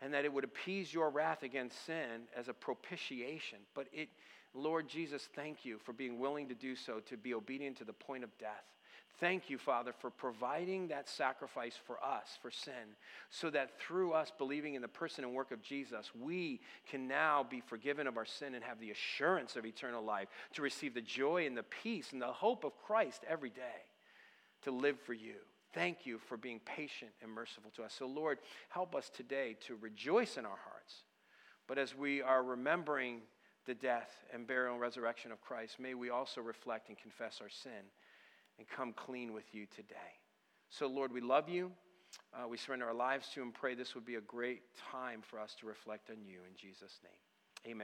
[0.00, 3.58] and that it would appease your wrath against sin as a propitiation.
[3.74, 4.08] But it,
[4.54, 7.92] Lord Jesus, thank you for being willing to do so, to be obedient to the
[7.92, 8.64] point of death.
[9.20, 12.94] Thank you, Father, for providing that sacrifice for us, for sin,
[13.30, 17.44] so that through us believing in the person and work of Jesus, we can now
[17.48, 21.00] be forgiven of our sin and have the assurance of eternal life, to receive the
[21.00, 23.82] joy and the peace and the hope of Christ every day,
[24.62, 25.34] to live for you.
[25.74, 27.94] Thank you for being patient and merciful to us.
[27.98, 28.38] So, Lord,
[28.68, 31.02] help us today to rejoice in our hearts.
[31.66, 33.22] But as we are remembering
[33.66, 37.50] the death and burial and resurrection of Christ, may we also reflect and confess our
[37.50, 37.90] sin
[38.58, 39.94] and come clean with you today.
[40.70, 41.72] So, Lord, we love you.
[42.34, 45.22] Uh, we surrender our lives to you and pray this would be a great time
[45.22, 47.27] for us to reflect on you in Jesus' name.